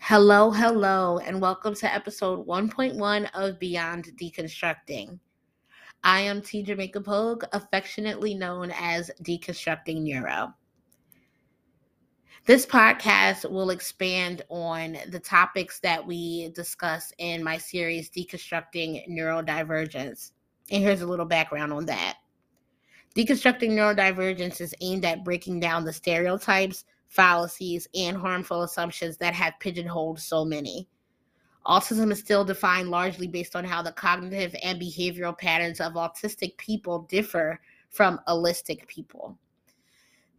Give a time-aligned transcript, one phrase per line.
[0.00, 5.18] Hello, hello, and welcome to episode 1.1 of Beyond Deconstructing.
[6.04, 6.62] I am T.
[6.62, 10.52] Jamaica Pogue, affectionately known as Deconstructing Neuro.
[12.44, 20.32] This podcast will expand on the topics that we discuss in my series, Deconstructing Neurodivergence.
[20.70, 22.18] And here's a little background on that.
[23.16, 29.60] Deconstructing neurodivergence is aimed at breaking down the stereotypes, fallacies, and harmful assumptions that have
[29.60, 30.88] pigeonholed so many.
[31.66, 36.56] Autism is still defined largely based on how the cognitive and behavioral patterns of autistic
[36.56, 37.60] people differ
[37.90, 39.38] from allistic people.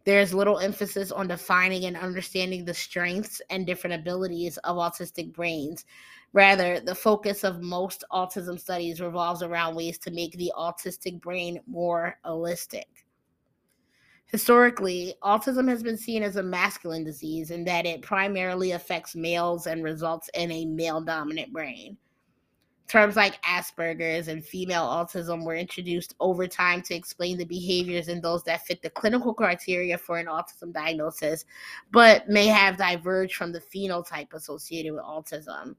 [0.04, 5.86] There's little emphasis on defining and understanding the strengths and different abilities of autistic brains.
[6.34, 11.60] Rather, the focus of most autism studies revolves around ways to make the autistic brain
[11.68, 12.86] more allistic.
[14.26, 19.68] Historically, autism has been seen as a masculine disease in that it primarily affects males
[19.68, 21.96] and results in a male dominant brain.
[22.88, 28.20] Terms like Asperger's and female autism were introduced over time to explain the behaviors in
[28.20, 31.44] those that fit the clinical criteria for an autism diagnosis,
[31.92, 35.76] but may have diverged from the phenotype associated with autism.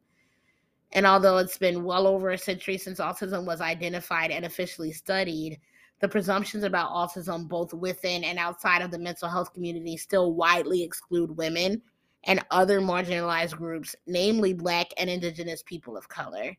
[0.96, 5.60] And although it's been well over a century since autism was identified and officially studied,
[6.00, 10.82] the presumptions about autism, both within and outside of the mental health community, still widely
[10.82, 11.82] exclude women
[12.24, 16.56] and other marginalized groups, namely Black and Indigenous people of color.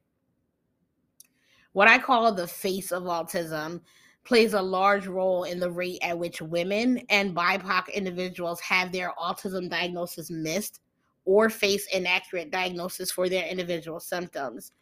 [1.73, 3.81] What I call the face of autism
[4.25, 9.12] plays a large role in the rate at which women and BIPOC individuals have their
[9.19, 10.81] autism diagnosis missed
[11.27, 14.73] or face inaccurate diagnosis for their individual symptoms.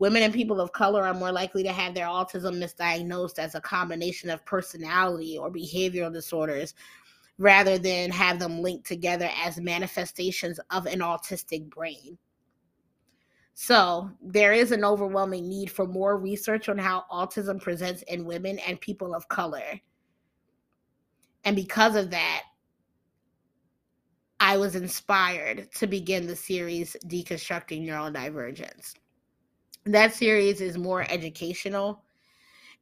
[0.00, 3.60] Women and people of color are more likely to have their autism misdiagnosed as a
[3.60, 6.74] combination of personality or behavioral disorders
[7.36, 12.18] rather than have them linked together as manifestations of an autistic brain.
[13.54, 18.60] So, there is an overwhelming need for more research on how autism presents in women
[18.60, 19.80] and people of color.
[21.44, 22.42] And because of that,
[24.40, 28.94] I was inspired to begin the series Deconstructing Neurodivergence
[29.92, 32.02] that series is more educational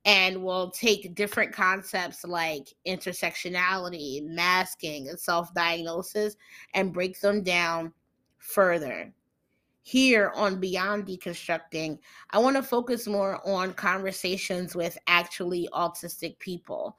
[0.04, 6.36] and will take different concepts like intersectionality, masking, and self diagnosis
[6.74, 7.92] and break them down
[8.38, 9.12] further.
[9.82, 11.98] Here on Beyond Deconstructing,
[12.30, 16.96] I want to focus more on conversations with actually autistic people,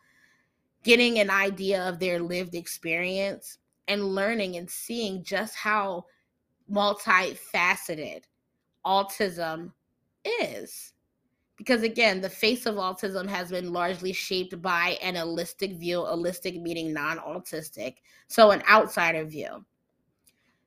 [0.84, 3.58] getting an idea of their lived experience
[3.88, 6.06] and learning and seeing just how
[6.72, 8.24] multifaceted
[8.86, 9.72] autism
[10.42, 10.94] is.
[11.58, 16.62] Because again, the face of autism has been largely shaped by an allistic view, allistic
[16.62, 17.96] meaning non autistic,
[18.28, 19.66] so an outsider view.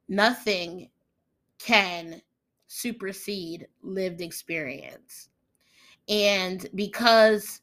[0.09, 0.91] Nothing
[1.59, 2.21] can
[2.67, 5.29] supersede lived experience.
[6.09, 7.61] And because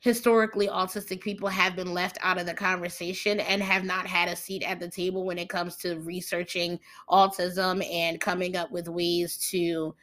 [0.00, 4.36] historically autistic people have been left out of the conversation and have not had a
[4.36, 6.78] seat at the table when it comes to researching
[7.10, 9.94] autism and coming up with ways to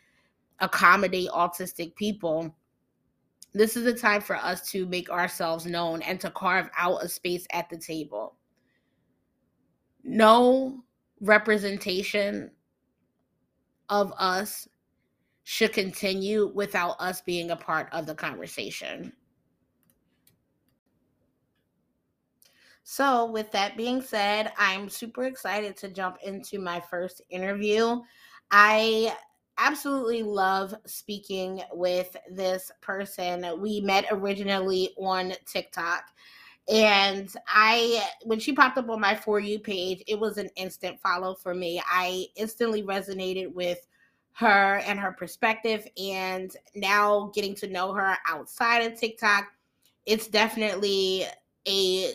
[0.60, 2.54] accommodate autistic people,
[3.54, 7.08] this is a time for us to make ourselves known and to carve out a
[7.08, 8.36] space at the table.
[10.04, 10.84] No
[11.22, 12.52] representation
[13.90, 14.68] of us
[15.44, 19.14] should continue without us being a part of the conversation.
[22.88, 28.00] So, with that being said, I'm super excited to jump into my first interview.
[28.52, 29.12] I
[29.58, 33.60] absolutely love speaking with this person.
[33.60, 36.04] We met originally on TikTok.
[36.72, 41.00] And I, when she popped up on my For You page, it was an instant
[41.02, 41.82] follow for me.
[41.92, 43.80] I instantly resonated with
[44.34, 45.88] her and her perspective.
[45.98, 49.48] And now getting to know her outside of TikTok,
[50.06, 51.26] it's definitely
[51.68, 52.14] a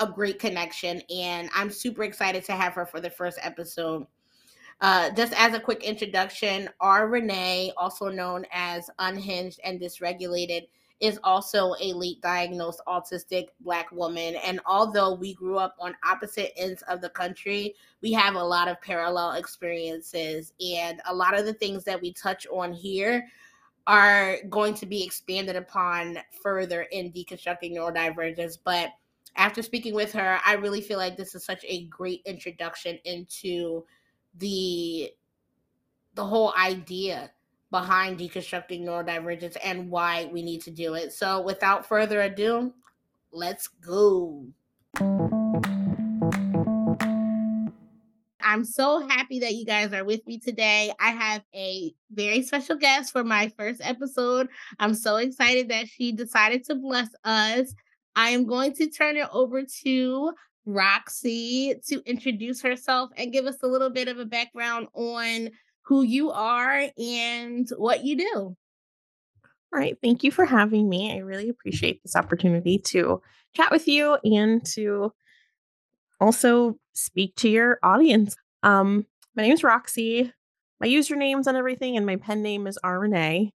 [0.00, 4.06] a great connection and I'm super excited to have her for the first episode
[4.80, 7.06] uh, just as a quick introduction, R.
[7.06, 10.68] Renee, also known as Unhinged and Dysregulated,
[11.00, 14.36] is also a late diagnosed autistic Black woman.
[14.36, 18.68] And although we grew up on opposite ends of the country, we have a lot
[18.68, 20.52] of parallel experiences.
[20.60, 23.26] And a lot of the things that we touch on here
[23.86, 28.58] are going to be expanded upon further in deconstructing neurodivergence.
[28.62, 28.90] But
[29.36, 33.84] after speaking with her, I really feel like this is such a great introduction into
[34.36, 35.10] the
[36.14, 37.30] the whole idea
[37.70, 41.12] behind deconstructing neurodivergence and why we need to do it.
[41.12, 42.74] So, without further ado,
[43.32, 44.46] let's go.
[48.42, 50.92] I'm so happy that you guys are with me today.
[50.98, 54.48] I have a very special guest for my first episode.
[54.80, 57.72] I'm so excited that she decided to bless us.
[58.20, 60.32] I am going to turn it over to
[60.66, 65.48] Roxy to introduce herself and give us a little bit of a background on
[65.86, 68.34] who you are and what you do.
[68.36, 68.56] All
[69.72, 69.96] right.
[70.02, 71.14] Thank you for having me.
[71.14, 73.22] I really appreciate this opportunity to
[73.56, 75.14] chat with you and to
[76.20, 78.36] also speak to your audience.
[78.62, 80.30] Um, my name is Roxy.
[80.78, 83.54] My usernames and everything, and my pen name is R Renee.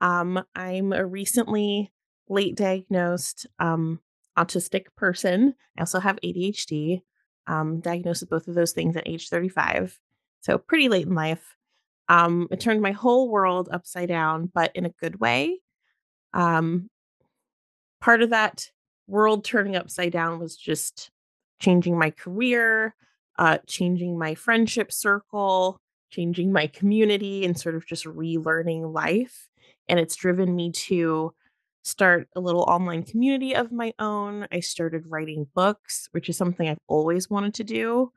[0.00, 1.92] Um, I'm a recently
[2.28, 4.00] late diagnosed um,
[4.38, 5.54] autistic person.
[5.76, 7.02] I also have ADHD,
[7.46, 9.98] um, diagnosed with both of those things at age 35.
[10.40, 11.56] So pretty late in life.
[12.08, 15.60] Um, it turned my whole world upside down, but in a good way.
[16.32, 16.88] Um,
[18.00, 18.70] part of that
[19.06, 21.10] world turning upside down was just
[21.60, 22.94] changing my career,
[23.38, 25.80] uh, changing my friendship circle,
[26.10, 29.48] changing my community, and sort of just relearning life.
[29.88, 31.34] And it's driven me to
[31.82, 34.46] start a little online community of my own.
[34.52, 38.12] I started writing books, which is something I've always wanted to do,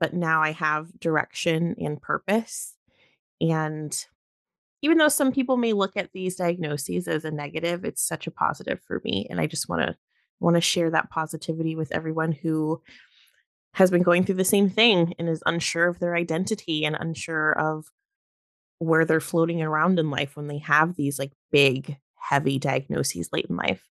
[0.00, 2.74] but now I have direction and purpose.
[3.40, 3.96] And
[4.82, 8.32] even though some people may look at these diagnoses as a negative, it's such a
[8.32, 9.26] positive for me.
[9.28, 9.96] And I just want to
[10.40, 12.80] want to share that positivity with everyone who
[13.74, 17.52] has been going through the same thing and is unsure of their identity and unsure
[17.58, 17.86] of
[18.78, 23.46] where they're floating around in life when they have these like big heavy diagnoses late
[23.48, 23.86] in life.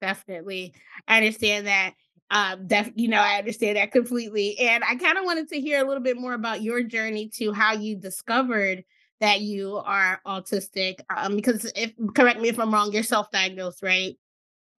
[0.00, 0.74] Definitely.
[1.08, 1.94] I understand that.
[2.30, 4.58] Um, def- you know, I understand that completely.
[4.58, 7.52] And I kind of wanted to hear a little bit more about your journey to
[7.52, 8.84] how you discovered
[9.20, 11.00] that you are autistic.
[11.14, 14.16] Um, because if correct me if I'm wrong, you're self-diagnosed, right?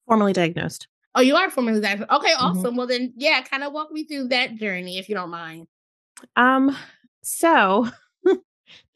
[0.07, 0.89] Formally diagnosed.
[1.15, 2.11] Oh, you are formally diagnosed.
[2.11, 2.45] Okay, mm-hmm.
[2.45, 2.65] awesome.
[2.65, 2.77] Mm-hmm.
[2.77, 5.69] Well then, yeah, kind of walk me through that journey if you don't mind.
[6.37, 6.77] Um,
[7.23, 7.89] so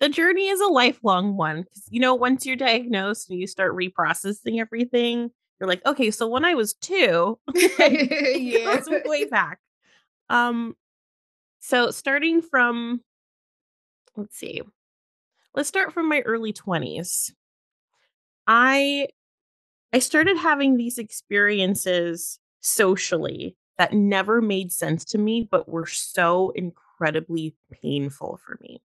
[0.00, 3.76] the journey is a lifelong one because you know once you're diagnosed and you start
[3.76, 5.30] reprocessing everything
[5.60, 8.80] you're like okay so when i was two yeah.
[9.04, 9.58] way back.
[10.30, 10.76] Um
[11.60, 13.00] so starting from
[14.16, 14.62] let's see
[15.54, 17.32] let's start from my early 20s
[18.46, 19.06] i
[19.92, 26.50] i started having these experiences socially that never made sense to me but were so
[26.50, 28.80] incredibly painful for me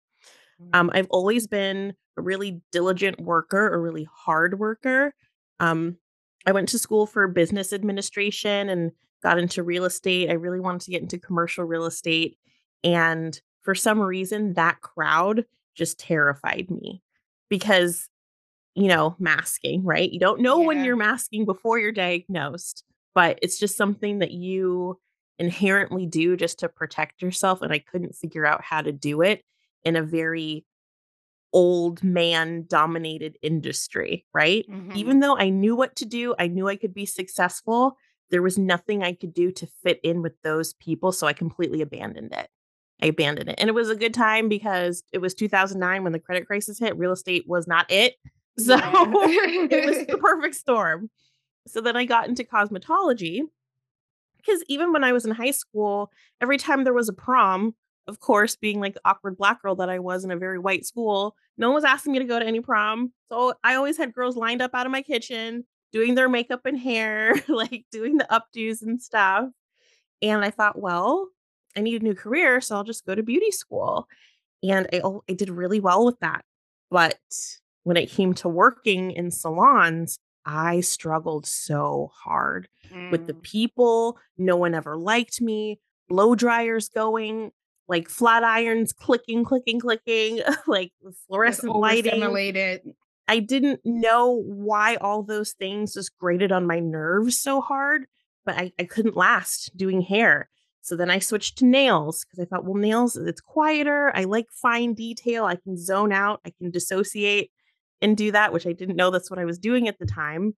[0.74, 0.92] um, mm.
[0.98, 5.14] I've always been a really diligent worker, a really hard worker.
[5.60, 5.98] Um,
[6.46, 8.92] I went to school for business administration and
[9.22, 10.30] got into real estate.
[10.30, 12.38] I really wanted to get into commercial real estate.
[12.84, 17.04] And for some reason, that crowd just terrified me
[17.50, 18.10] because,
[18.74, 20.12] you know, masking, right?
[20.12, 20.68] You don't know yeah.
[20.68, 25.00] when you're masking before you're diagnosed, but it's just something that you
[25.38, 27.62] inherently do just to protect yourself.
[27.62, 29.44] And I couldn't figure out how to do it
[29.84, 30.66] in a very
[31.54, 34.66] old man dominated industry, right?
[34.70, 34.96] Mm-hmm.
[34.96, 37.98] Even though I knew what to do, I knew I could be successful,
[38.32, 41.12] there was nothing I could do to fit in with those people.
[41.12, 42.48] So I completely abandoned it.
[43.02, 43.56] I abandoned it.
[43.58, 46.98] And it was a good time because it was 2009 when the credit crisis hit.
[46.98, 48.16] Real estate was not it.
[48.58, 48.92] So yeah.
[49.08, 51.10] it was the perfect storm.
[51.68, 53.44] So then I got into cosmetology
[54.38, 57.76] because even when I was in high school, every time there was a prom,
[58.12, 60.86] of course, being like the awkward black girl that I was in a very white
[60.86, 63.14] school, no one was asking me to go to any prom.
[63.32, 66.78] So I always had girls lined up out of my kitchen doing their makeup and
[66.78, 69.50] hair, like doing the updos and stuff.
[70.22, 71.30] And I thought, well,
[71.76, 74.08] I need a new career, so I'll just go to beauty school.
[74.62, 76.44] And I, I did really well with that.
[76.90, 77.18] But
[77.84, 83.10] when it came to working in salons, I struggled so hard mm.
[83.12, 83.42] with the mm.
[83.42, 84.18] people.
[84.38, 85.80] No one ever liked me.
[86.10, 87.52] Blow dryers going
[87.88, 90.92] like flat irons clicking, clicking, clicking, like
[91.28, 92.14] fluorescent lighting.
[93.28, 98.06] I didn't know why all those things just grated on my nerves so hard,
[98.46, 100.50] but I, I couldn't last doing hair.
[100.82, 104.12] So then I switched to nails because I thought, well, nails, it's quieter.
[104.16, 105.46] I like fine detail.
[105.46, 107.52] I can zone out, I can dissociate
[108.02, 110.56] and do that, which I didn't know that's what I was doing at the time.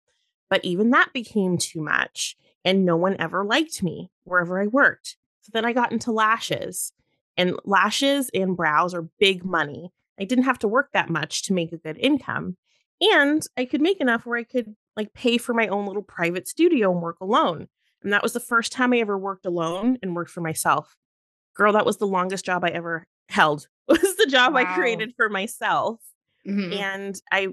[0.49, 2.35] But even that became too much.
[2.63, 5.17] And no one ever liked me wherever I worked.
[5.41, 6.93] So then I got into lashes.
[7.37, 9.91] And lashes and brows are big money.
[10.19, 12.57] I didn't have to work that much to make a good income.
[13.01, 16.47] And I could make enough where I could like pay for my own little private
[16.47, 17.67] studio and work alone.
[18.03, 20.95] And that was the first time I ever worked alone and worked for myself.
[21.55, 23.67] Girl, that was the longest job I ever held.
[23.87, 24.61] Was the job wow.
[24.61, 25.99] I created for myself.
[26.47, 26.73] Mm-hmm.
[26.73, 27.49] And I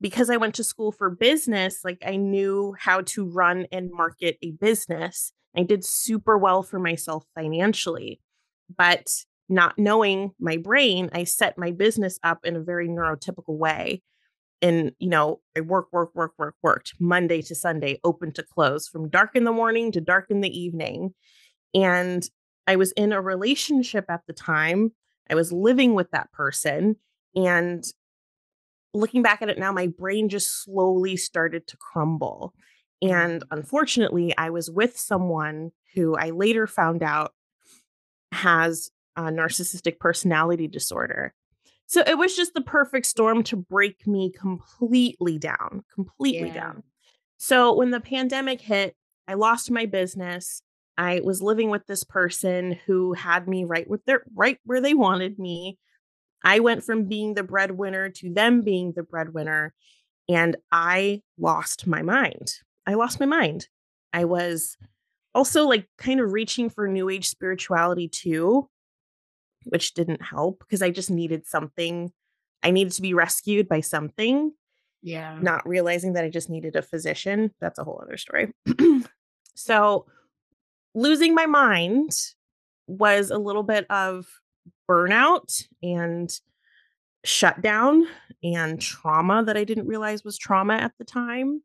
[0.00, 4.38] because I went to school for business, like I knew how to run and market
[4.42, 5.32] a business.
[5.56, 8.20] I did super well for myself financially.
[8.76, 9.08] But
[9.48, 14.02] not knowing my brain, I set my business up in a very neurotypical way.
[14.60, 18.88] And, you know, I work, work, work, work, worked Monday to Sunday, open to close
[18.88, 21.14] from dark in the morning to dark in the evening.
[21.74, 22.28] And
[22.66, 24.92] I was in a relationship at the time.
[25.30, 26.96] I was living with that person.
[27.36, 27.84] And
[28.92, 32.52] looking back at it now, my brain just slowly started to crumble.
[33.00, 33.46] And mm.
[33.50, 37.32] unfortunately, I was with someone who I later found out
[38.32, 41.34] has a narcissistic personality disorder.
[41.86, 46.54] So it was just the perfect storm to break me completely down, completely yeah.
[46.54, 46.82] down.
[47.38, 48.94] So when the pandemic hit,
[49.26, 50.62] I lost my business.
[50.98, 54.94] I was living with this person who had me right with their right where they
[54.94, 55.78] wanted me.
[56.44, 59.72] I went from being the breadwinner to them being the breadwinner
[60.28, 62.52] and I lost my mind.
[62.86, 63.68] I lost my mind.
[64.12, 64.76] I was
[65.38, 68.68] also like kind of reaching for new age spirituality too,
[69.66, 72.10] which didn't help because I just needed something.
[72.64, 74.52] I needed to be rescued by something.
[75.00, 75.38] Yeah.
[75.40, 77.54] Not realizing that I just needed a physician.
[77.60, 78.52] That's a whole other story.
[79.54, 80.06] so
[80.92, 82.10] losing my mind
[82.88, 84.26] was a little bit of
[84.90, 86.36] burnout and
[87.24, 88.08] shutdown
[88.42, 91.62] and trauma that I didn't realize was trauma at the time.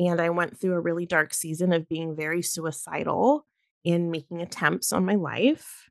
[0.00, 3.46] And I went through a really dark season of being very suicidal
[3.84, 5.90] and making attempts on my life.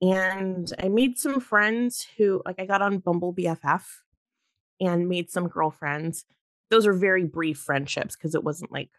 [0.00, 3.82] And I made some friends who, like, I got on Bumble BFF
[4.80, 6.24] and made some girlfriends.
[6.70, 8.90] Those are very brief friendships because it wasn't like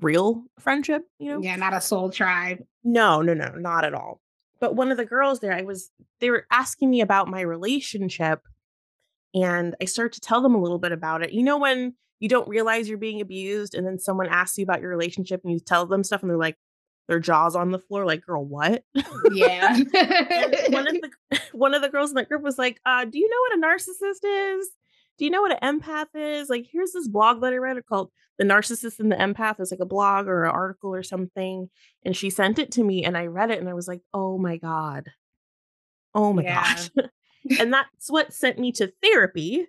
[0.00, 1.40] real friendship, you know?
[1.40, 2.58] Yeah, not a soul tribe.
[2.82, 4.20] No, no, no, not at all.
[4.60, 8.40] But one of the girls there, I was, they were asking me about my relationship.
[9.32, 11.32] And I started to tell them a little bit about it.
[11.32, 14.80] You know, when you don't realize you're being abused and then someone asks you about
[14.80, 16.56] your relationship and you tell them stuff and they're like,
[17.08, 18.82] their jaws on the floor, like, girl, what?
[19.32, 19.76] Yeah.
[20.70, 21.10] one of the
[21.52, 23.74] one of the girls in that group was like, uh, do you know what a
[23.74, 24.70] narcissist is?
[25.18, 26.48] Do you know what an empath is?
[26.48, 29.60] Like, here's this blog that I read called The Narcissist and the Empath.
[29.60, 31.70] It's like a blog or an article or something.
[32.04, 34.38] And she sent it to me and I read it and I was like, oh
[34.38, 35.08] my God.
[36.16, 36.64] Oh my yeah.
[36.64, 36.90] gosh.
[37.60, 39.68] and that's what sent me to therapy.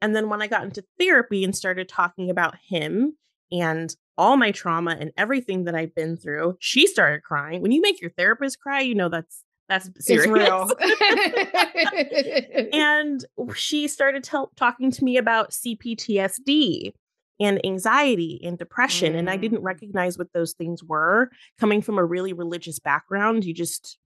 [0.00, 3.16] And then when I got into therapy and started talking about him
[3.50, 7.62] and all my trauma and everything that I've been through, she started crying.
[7.62, 10.72] When you make your therapist cry, you know that's that's serious.
[12.72, 13.24] and
[13.54, 16.92] she started t- talking to me about CPTSD
[17.40, 19.12] and anxiety and depression.
[19.12, 19.18] Mm.
[19.18, 19.64] And I didn't mm.
[19.64, 21.30] recognize what those things were.
[21.58, 23.98] Coming from a really religious background, you just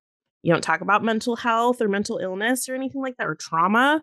[0.42, 4.02] you don't talk about mental health or mental illness or anything like that or trauma.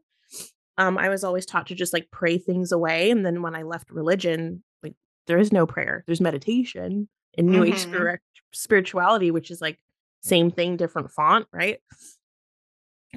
[0.79, 3.12] Um, I was always taught to just like pray things away.
[3.12, 4.95] And then when I left religion, like
[5.27, 6.03] there is no prayer.
[6.07, 7.07] There's meditation
[7.38, 7.74] and new mm-hmm.
[7.74, 8.21] age spirit-
[8.53, 9.77] spirituality, which is like
[10.21, 11.79] same thing, different font, right?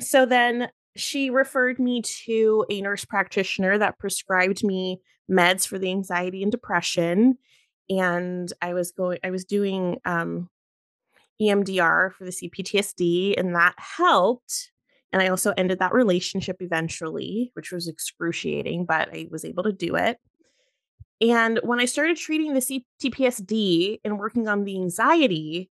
[0.00, 5.00] So then she referred me to a nurse practitioner that prescribed me
[5.30, 7.38] meds for the anxiety and depression.
[7.88, 10.48] And I was going, I was doing um,
[11.40, 14.71] EMDR for the CPTSD, and that helped.
[15.12, 19.72] And I also ended that relationship eventually, which was excruciating, but I was able to
[19.72, 20.18] do it.
[21.20, 25.70] And when I started treating the CPTSD and working on the anxiety,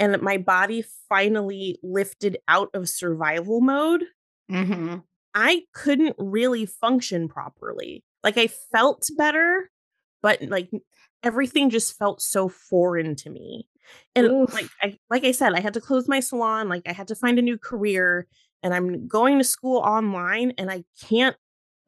[0.00, 4.04] and my body finally lifted out of survival mode,
[4.50, 4.96] mm-hmm.
[5.34, 8.04] I couldn't really function properly.
[8.24, 9.70] Like I felt better,
[10.22, 10.70] but like
[11.22, 13.66] everything just felt so foreign to me.
[14.14, 14.54] And Oof.
[14.54, 17.14] like I like I said, I had to close my salon, like I had to
[17.14, 18.26] find a new career
[18.62, 21.36] and I'm going to school online and I can't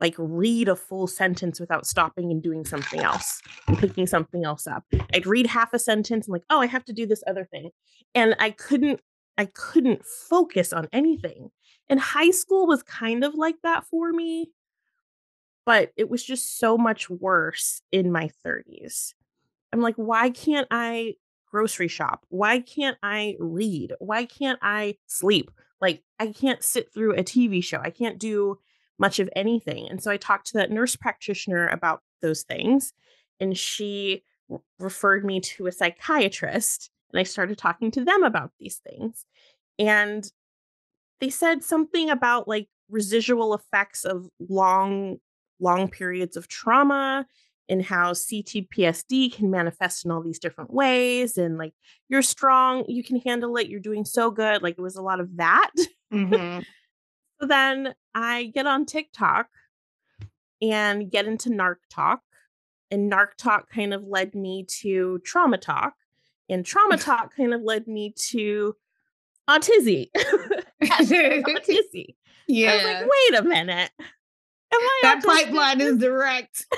[0.00, 4.66] like read a full sentence without stopping and doing something else and picking something else
[4.66, 4.84] up.
[5.12, 7.70] I'd read half a sentence and like, oh, I have to do this other thing.
[8.14, 9.00] And I couldn't
[9.36, 11.50] I couldn't focus on anything.
[11.88, 14.50] And high school was kind of like that for me,
[15.66, 19.14] but it was just so much worse in my 30s.
[19.72, 21.14] I'm like, why can't I
[21.50, 22.24] grocery shop?
[22.28, 23.94] Why can't I read?
[23.98, 25.50] Why can't I sleep?
[25.80, 27.80] Like, I can't sit through a TV show.
[27.82, 28.58] I can't do
[28.98, 29.88] much of anything.
[29.88, 32.92] And so I talked to that nurse practitioner about those things,
[33.40, 34.22] and she
[34.78, 36.90] referred me to a psychiatrist.
[37.12, 39.24] And I started talking to them about these things.
[39.78, 40.30] And
[41.20, 45.18] they said something about like residual effects of long,
[45.58, 47.26] long periods of trauma
[47.70, 51.38] and how CTPSD can manifest in all these different ways.
[51.38, 51.72] And like,
[52.08, 54.60] you're strong, you can handle it, you're doing so good.
[54.60, 55.70] Like, it was a lot of that.
[56.12, 56.62] Mm-hmm.
[57.40, 59.48] So then I get on TikTok
[60.60, 62.20] and get into Narc Talk.
[62.90, 65.94] And Narc Talk kind of led me to Trauma Talk.
[66.50, 68.76] And Trauma Talk kind of led me to
[69.48, 70.10] Autism.
[70.82, 72.14] Autism.
[72.46, 72.72] Yeah.
[72.72, 73.90] I was like, wait a minute.
[75.02, 76.66] That pipeline is direct.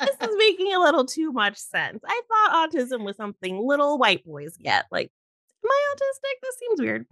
[0.00, 2.00] this is making a little too much sense.
[2.06, 4.86] I thought autism was something little white boys get.
[4.90, 5.10] Like,
[5.64, 6.34] am I autistic?
[6.42, 7.06] This seems weird.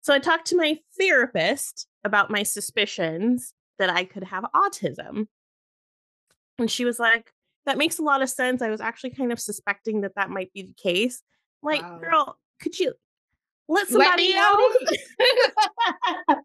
[0.00, 5.26] So I talked to my therapist about my suspicions that I could have autism.
[6.58, 7.32] And she was like,
[7.66, 8.60] that makes a lot of sense.
[8.60, 11.22] I was actually kind of suspecting that that might be the case.
[11.62, 11.98] Like, wow.
[11.98, 12.92] girl, could you
[13.68, 14.58] let somebody let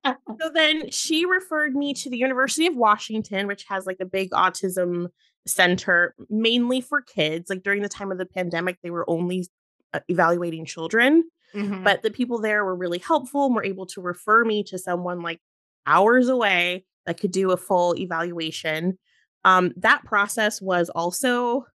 [0.06, 0.14] know.
[0.40, 4.32] so then she referred me to the University of Washington, which has like a big
[4.32, 5.08] autism
[5.46, 7.50] center mainly for kids.
[7.50, 9.48] Like during the time of the pandemic, they were only
[9.94, 11.24] uh, evaluating children.
[11.54, 11.84] Mm-hmm.
[11.84, 15.22] But the people there were really helpful and were able to refer me to someone
[15.22, 15.40] like
[15.86, 18.98] hours away that could do a full evaluation.
[19.44, 21.66] Um, that process was also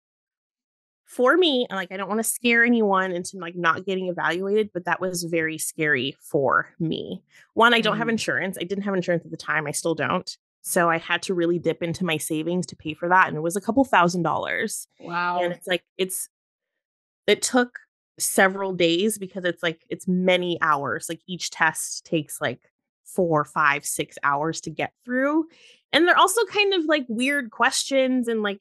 [1.15, 4.83] for me, like I don't want to scare anyone into like not getting evaluated, but
[4.83, 7.23] that was very scary for me.
[7.53, 8.11] One, I don't have mm-hmm.
[8.11, 8.57] insurance.
[8.59, 9.65] I didn't have insurance at the time.
[9.65, 10.37] I still don't.
[10.61, 13.29] So I had to really dip into my savings to pay for that.
[13.29, 14.89] And it was a couple thousand dollars.
[14.99, 15.39] Wow.
[15.41, 16.27] And it's like, it's,
[17.27, 17.79] it took
[18.19, 21.05] several days because it's like, it's many hours.
[21.07, 22.59] Like each test takes like
[23.05, 25.45] four, five, six hours to get through.
[25.93, 28.59] And they're also kind of like weird questions and like,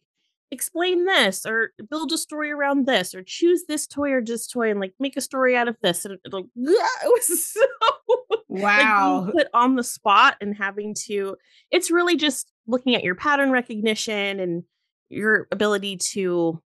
[0.54, 4.70] explain this or build a story around this or choose this toy or this toy
[4.70, 7.60] and like make a story out of this and it, like it was so
[8.48, 9.24] wow.
[9.24, 11.36] like put on the spot and having to
[11.70, 14.62] it's really just looking at your pattern recognition and
[15.10, 16.60] your ability to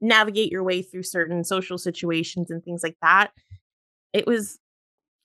[0.00, 3.30] navigate your way through certain social situations and things like that.
[4.12, 4.58] It was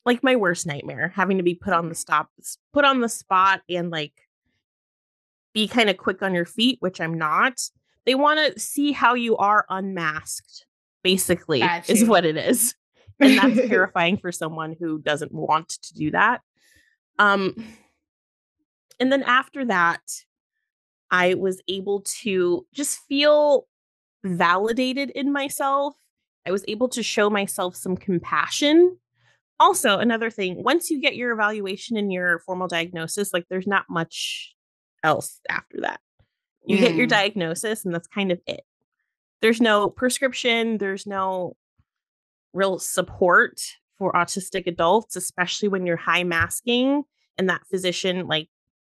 [0.08, 2.30] like my worst nightmare having to be put on the stop
[2.74, 4.13] put on the spot and like
[5.54, 7.60] be kind of quick on your feet which i'm not
[8.08, 10.66] they want to see how you are unmasked,
[11.03, 12.74] basically, is what it is.
[13.20, 16.42] And that's terrifying for someone who doesn't want to do that.
[17.20, 17.53] Um,
[19.00, 20.01] and then after that,
[21.12, 23.68] I was able to just feel
[24.24, 25.96] validated in myself.
[26.46, 28.98] I was able to show myself some compassion.
[29.60, 33.86] Also, another thing, once you get your evaluation and your formal diagnosis, like there's not
[33.90, 34.55] much
[35.03, 36.00] else after that.
[36.68, 36.82] You mm.
[36.82, 37.12] get your mm.
[37.12, 38.62] diagnosis, and that's kind of it.
[39.42, 41.56] There's no prescription, there's no
[42.53, 43.62] real support
[43.98, 47.03] for autistic adults, especially when you're high masking
[47.38, 48.50] and that physician, like,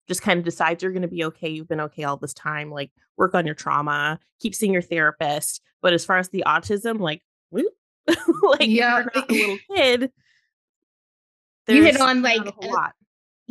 [0.07, 1.49] just kind of decides you're going to be okay.
[1.49, 2.71] You've been okay all this time.
[2.71, 5.61] Like, work on your trauma, keep seeing your therapist.
[5.81, 7.21] But as far as the autism, like,
[8.43, 8.97] like yeah.
[8.97, 10.11] you're not a little kid.
[11.67, 12.93] You hit on like a lot.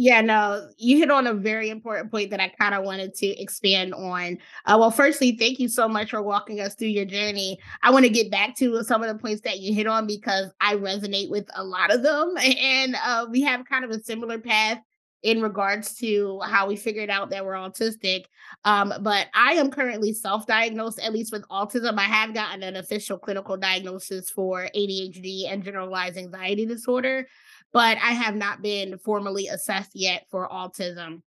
[0.00, 3.26] Yeah, no, you hit on a very important point that I kind of wanted to
[3.26, 4.38] expand on.
[4.64, 7.58] Uh, well, firstly, thank you so much for walking us through your journey.
[7.82, 10.52] I want to get back to some of the points that you hit on because
[10.60, 12.36] I resonate with a lot of them.
[12.38, 14.78] And uh, we have kind of a similar path
[15.24, 18.26] in regards to how we figured out that we're autistic.
[18.64, 21.98] Um, but I am currently self diagnosed, at least with autism.
[21.98, 27.26] I have gotten an official clinical diagnosis for ADHD and generalized anxiety disorder
[27.72, 31.22] but I have not been formally assessed yet for autism.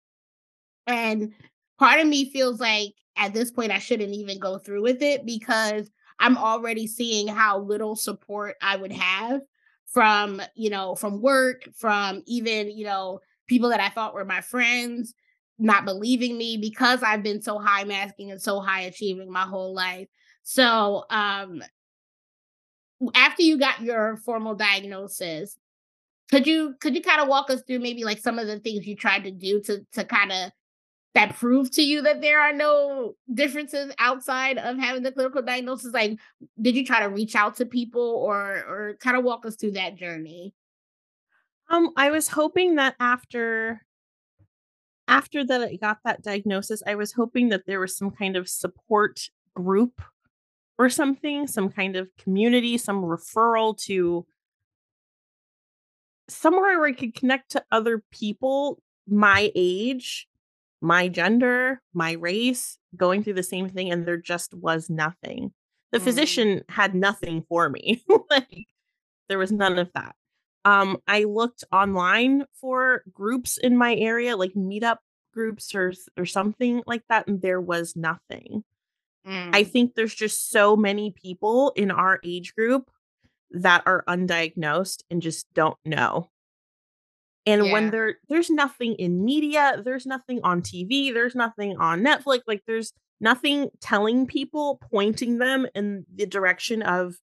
[0.86, 1.32] And
[1.78, 5.26] part of me feels like at this point I shouldn't even go through with it
[5.26, 9.40] because I'm already seeing how little support I would have
[9.86, 14.40] from, you know, from work, from even, you know, people that I thought were my
[14.40, 15.14] friends
[15.58, 19.74] not believing me because I've been so high masking and so high achieving my whole
[19.74, 20.08] life.
[20.42, 21.62] So, um
[23.14, 25.56] after you got your formal diagnosis,
[26.30, 28.86] could you could you kind of walk us through maybe like some of the things
[28.86, 30.52] you tried to do to to kind of
[31.14, 35.92] that prove to you that there are no differences outside of having the clinical diagnosis?
[35.92, 36.18] Like
[36.60, 39.72] did you try to reach out to people or or kind of walk us through
[39.72, 40.54] that journey?
[41.68, 43.84] Um i was hoping that after
[45.08, 48.48] after that i got that diagnosis i was hoping that there was some kind of
[48.48, 50.00] support group
[50.78, 54.24] or something some kind of community some referral to
[56.30, 60.28] somewhere where I could connect to other people my age,
[60.80, 65.52] my gender, my race, going through the same thing, and there just was nothing.
[65.92, 66.02] The mm.
[66.02, 68.02] physician had nothing for me.
[68.30, 68.66] like
[69.28, 70.14] there was none of that.
[70.64, 74.98] Um, I looked online for groups in my area, like meetup
[75.32, 78.64] groups or or something like that, and there was nothing.
[79.26, 79.54] Mm.
[79.54, 82.90] I think there's just so many people in our age group
[83.52, 86.30] that are undiagnosed and just don't know.
[87.46, 87.72] And Yeah.
[87.72, 92.62] when there there's nothing in media, there's nothing on TV, there's nothing on Netflix, like
[92.66, 97.16] there's nothing telling people, pointing them in the direction of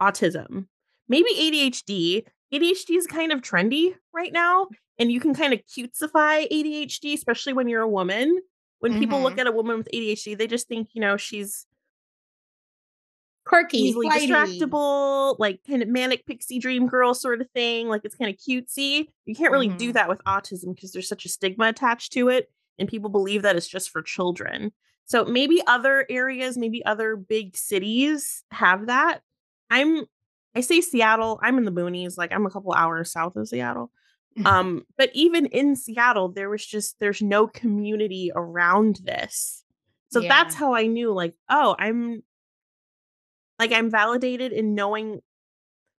[0.00, 0.68] autism.
[1.08, 2.26] Maybe ADHD.
[2.52, 7.52] ADHD is kind of trendy right now, and you can kind of cutesify ADHD, especially
[7.52, 8.40] when you're a woman.
[8.80, 9.40] When people look Mhm.
[9.40, 11.66] at a woman with ADHD, they just think, you know, she's
[13.46, 14.28] Quirky, easily flighty.
[14.28, 17.88] distractible, like kind of manic pixie dream girl sort of thing.
[17.88, 19.06] Like it's kind of cutesy.
[19.24, 19.94] You can't really do Mhm.
[19.94, 23.56] that with autism because there's such a stigma attached to it, and people believe that
[23.56, 24.72] it's just for children.
[25.04, 29.20] So maybe other areas, maybe other big cities have that.
[29.70, 30.04] I'm
[30.56, 33.90] I say Seattle, I'm in the boonies, like I'm a couple hours south of Seattle.
[34.44, 39.64] Um, but even in Seattle, there was just there's no community around this.
[40.10, 42.22] So that's how I knew like, oh, I'm
[43.58, 45.20] like I'm validated in knowing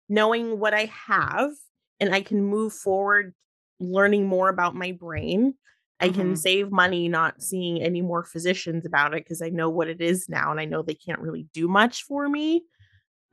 [0.09, 1.51] knowing what I have
[1.99, 3.33] and I can move forward
[3.79, 5.55] learning more about my brain.
[5.99, 6.37] I can Mhm.
[6.37, 10.29] save money not seeing any more physicians about it because I know what it is
[10.29, 12.63] now and I know they can't really do much for me.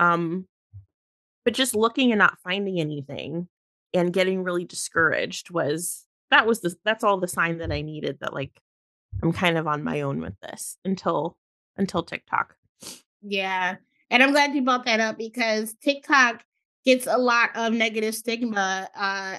[0.01, 0.49] Um
[1.45, 3.49] but just looking and not finding anything
[3.93, 8.19] and getting really discouraged was that was the that's all the sign that I needed
[8.21, 8.61] that like
[9.23, 11.37] I'm kind of on my own with this until
[11.77, 12.57] until TikTok.
[13.23, 13.77] Yeah.
[14.15, 16.45] And I'm glad you brought that up because TikTok
[16.85, 19.37] gets a lot of negative stigma uh,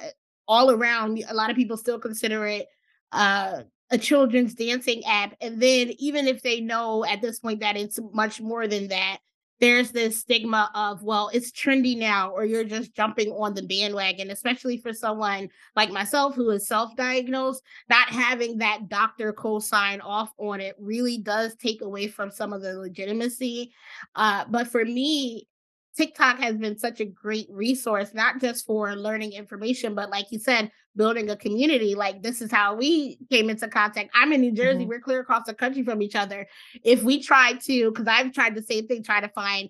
[0.50, 1.24] all around.
[1.30, 2.68] A lot of people still consider it
[3.14, 5.34] uh, a children's dancing app.
[5.40, 9.20] And then, even if they know at this point that it's much more than that,
[9.60, 14.32] there's this stigma of, well, it's trendy now, or you're just jumping on the bandwagon,
[14.32, 17.64] especially for someone like myself who is self diagnosed.
[17.90, 22.54] Not having that doctor co sign off on it really does take away from some
[22.54, 23.72] of the legitimacy
[24.16, 25.48] uh, but for me,
[25.96, 30.40] TikTok has been such a great resource, not just for learning information, but like you
[30.40, 31.96] said, building a community.
[31.96, 34.10] Like this is how we came into contact.
[34.14, 34.88] I'm in New Jersey, Mhm.
[34.90, 36.48] we're clear across the country from each other.
[36.84, 39.70] If we try to, because I've tried the same thing, try to find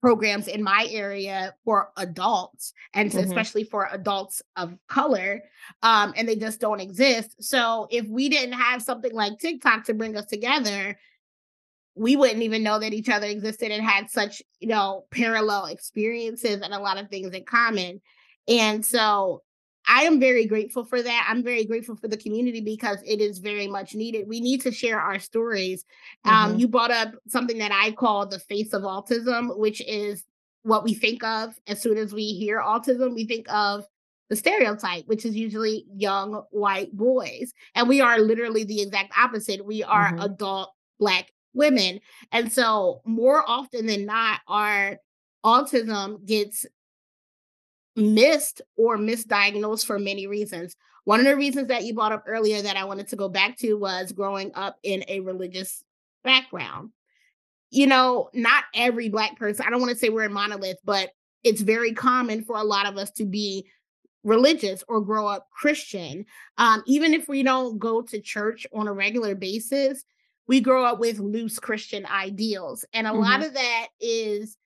[0.00, 3.24] programs in my area for adults and Mhm.
[3.24, 5.42] especially for adults of color
[5.82, 9.92] um and they just don't exist so if we didn't have something like tiktok to
[9.94, 10.96] bring us together
[11.98, 16.60] we wouldn't even know that each other existed and had such you know parallel experiences
[16.62, 18.00] and a lot of things in common.
[18.46, 19.42] And so
[19.90, 21.26] i am very grateful for that.
[21.28, 24.28] I'm very grateful for the community because it is very much needed.
[24.28, 25.84] We need to share our stories.
[26.24, 26.60] Um, Mhm.
[26.60, 30.24] you brought up something that i call the face of autism which is
[30.62, 33.86] what we think of as soon as we hear autism we think of
[34.28, 37.52] the stereotype which is usually young white boys.
[37.74, 39.64] And we are literally the exact opposite.
[39.64, 40.24] We are Mhm.
[40.24, 42.00] adult black women.
[42.32, 44.98] And so, more often than not, our
[45.44, 46.64] autism gets
[47.96, 50.76] missed or misdiagnosed for many reasons.
[51.04, 53.58] One of the reasons that you brought up earlier that I wanted to go back
[53.58, 55.82] to was growing up in a religious
[56.22, 56.90] background.
[57.70, 61.10] You know, not every Black person, I don't want to say we're a monolith, but
[61.44, 63.66] it's very common for a lot of us to be
[64.24, 66.24] religious or grow up Christian.
[66.56, 70.04] Um, even if we don't go to church on a regular basis,
[70.48, 72.84] we grow up with loose Christian ideals.
[72.92, 73.46] And a lot Mhm.
[73.48, 74.56] of that is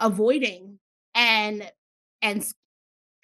[0.00, 0.78] avoiding
[1.14, 1.70] and
[2.22, 2.46] and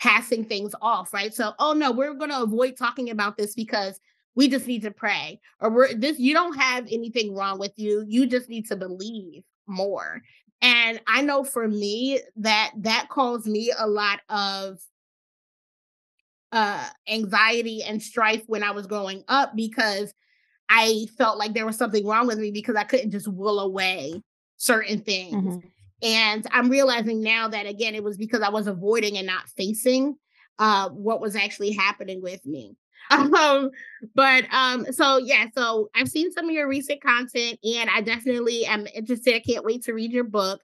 [0.01, 1.35] passing things off, right?
[1.35, 4.01] So, oh no, we're going to avoid talking about this because
[4.35, 8.05] we just need to pray or we're this you don't have anything wrong with you.
[8.09, 10.23] You just need to believe more.
[10.63, 14.79] And I know for me that that caused me a lot of
[16.53, 20.13] uh anxiety and strife when I was growing up because
[20.71, 24.23] I felt like there was something wrong with me because I couldn't just will away
[24.57, 25.57] certain things.
[25.57, 25.63] Mhm.
[26.03, 30.17] And I'm realizing now that again, it was because I was avoiding and not facing
[30.59, 32.77] uh, what was actually happening with me.
[33.11, 33.71] Um,
[34.15, 38.67] but um, so yeah, so I've seen some of your recent content, and I definitely
[38.67, 39.35] am interested.
[39.35, 40.61] I can't wait to read your book.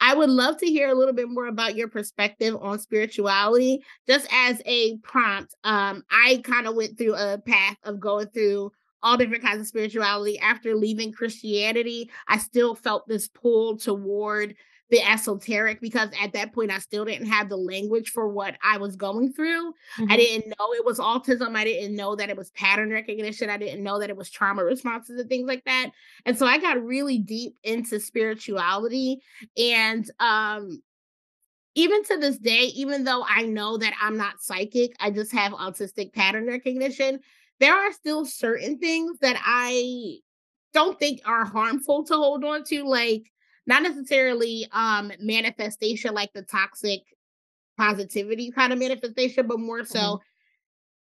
[0.00, 4.26] I would love to hear a little bit more about your perspective on spirituality, just
[4.32, 5.54] as a prompt.
[5.64, 9.66] Um, I kind of went through a path of going through all different kinds of
[9.66, 10.38] spirituality.
[10.38, 14.54] After leaving Christianity, I still felt this pull toward
[14.90, 18.78] the esoteric because at that point I still didn't have the language for what I
[18.78, 19.72] was going through.
[20.08, 20.16] I Mhm.
[20.16, 21.56] didn't know it was autism.
[21.56, 23.50] I didn't know that it was pattern recognition.
[23.50, 25.90] I didn't know that it was trauma responses and things like that.
[26.26, 29.20] And so I got really deep into spirituality
[29.56, 30.82] and um
[31.76, 35.52] even to this day, even though I know that I'm not psychic, I just have
[35.52, 37.20] autistic pattern recognition,
[37.60, 40.16] there are still certain things that I
[40.72, 43.30] don't think are harmful to hold on to, like
[43.66, 47.00] not necessarily um manifestation like the toxic
[47.78, 50.20] positivity kind of manifestation, but more so Mhm.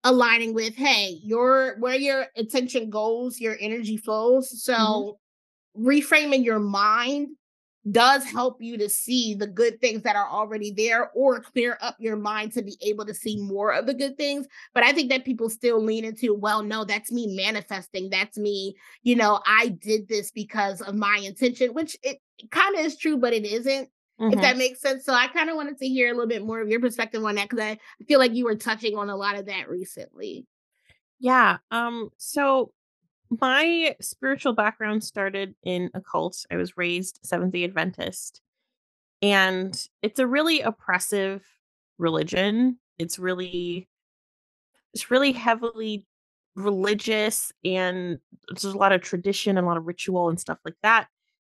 [0.04, 5.18] aligning with hey your where your attention goes your energy flows so
[5.76, 5.86] mm-hmm.
[5.88, 7.28] reframing your mind
[7.90, 11.96] does help you to see the good things that are already there or clear up
[11.98, 14.46] your mind to be able to see more of the good things.
[14.74, 18.10] But I think that people still lean into, well, no, that's me manifesting.
[18.10, 22.18] That's me, you know, I did this because of my intention, which it,
[22.50, 23.88] kind of is true, but it isn't.
[24.20, 24.34] Mm-hmm.
[24.34, 25.06] If that makes sense.
[25.06, 27.36] So I kind of wanted to hear a little bit more of your perspective on
[27.36, 30.46] that because I feel like you were touching on a lot of that recently.
[31.18, 31.56] Yeah.
[31.70, 32.72] Um, so
[33.30, 36.44] my spiritual background started in a cult.
[36.50, 38.40] I was raised Seventh day Adventist.
[39.22, 41.44] And it's a really oppressive
[41.98, 42.78] religion.
[42.98, 43.88] It's really
[44.92, 46.06] it's really heavily
[46.56, 50.74] religious and there's a lot of tradition and a lot of ritual and stuff like
[50.82, 51.06] that.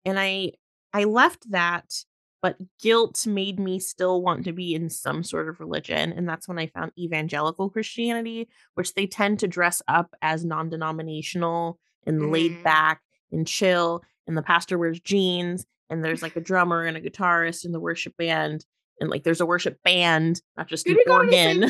[0.05, 0.53] And I
[0.93, 1.93] I left that
[2.41, 6.47] but guilt made me still want to be in some sort of religion and that's
[6.47, 12.31] when i found evangelical christianity which they tend to dress up as non-denominational and mm.
[12.31, 16.97] laid back and chill and the pastor wears jeans and there's like a drummer and
[16.97, 18.65] a guitarist in the worship band
[18.99, 21.69] and like there's a worship band not just an organ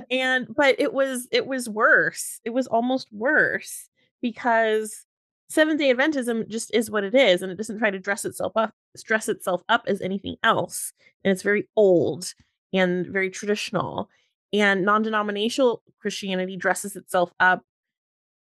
[0.10, 2.40] and but it was it was worse.
[2.44, 3.88] It was almost worse
[4.20, 5.04] because
[5.50, 8.52] Seventh day Adventism just is what it is, and it doesn't try to dress itself
[8.54, 10.92] up, dress itself up as anything else.
[11.24, 12.34] And it's very old
[12.72, 14.10] and very traditional.
[14.52, 17.62] And non-denominational Christianity dresses itself up.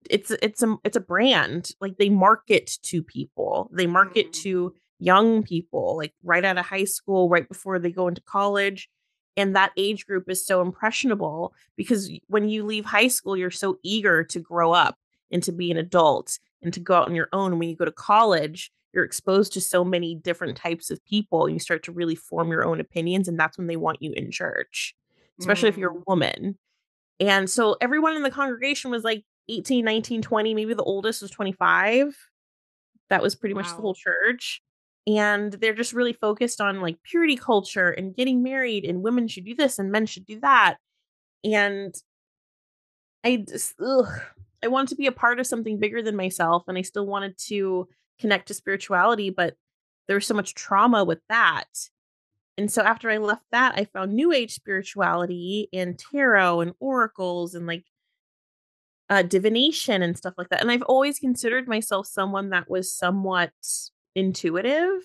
[0.09, 1.71] It's it's a it's a brand.
[1.79, 3.69] Like they market to people.
[3.73, 4.41] They market mm.
[4.43, 8.89] to young people, like right out of high school, right before they go into college.
[9.37, 13.77] And that age group is so impressionable because when you leave high school, you're so
[13.83, 14.97] eager to grow up
[15.31, 17.59] and to be an adult and to go out on your own.
[17.59, 21.53] When you go to college, you're exposed to so many different types of people and
[21.53, 23.27] you start to really form your own opinions.
[23.27, 24.95] And that's when they want you in church,
[25.39, 25.73] especially mm.
[25.73, 26.03] if you're a mm.
[26.07, 26.57] woman.
[27.19, 31.31] And so everyone in the congregation was like 18, 19, 20, maybe the oldest was
[31.31, 32.15] 25.
[33.09, 33.61] That was pretty wow.
[33.61, 34.61] much the whole church.
[35.05, 39.45] And they're just really focused on like purity culture and getting married, and women should
[39.45, 40.75] do this and men should do that.
[41.45, 41.95] And
[43.23, 44.09] I just, ugh,
[44.63, 47.37] I wanted to be a part of something bigger than myself and I still wanted
[47.47, 47.87] to
[48.19, 49.55] connect to spirituality, but
[50.07, 51.65] there was so much trauma with that.
[52.57, 57.53] And so after I left that, I found new age spirituality and tarot and oracles
[57.53, 57.85] and like
[59.09, 60.61] uh, divination and stuff like that.
[60.61, 63.51] And I've always considered myself someone that was somewhat
[64.15, 65.01] intuitive.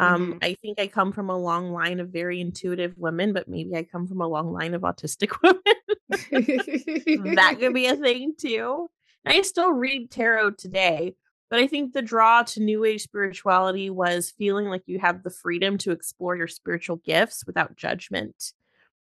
[0.00, 0.38] Um, mm-hmm.
[0.42, 3.82] I think I come from a long line of very intuitive women, but maybe I
[3.82, 5.62] come from a long line of autistic women
[6.08, 8.88] that could be a thing too.
[9.26, 11.14] I still read tarot today,
[11.50, 15.30] but I think the draw to New Age spirituality was feeling like you have the
[15.30, 18.52] freedom to explore your spiritual gifts without judgment.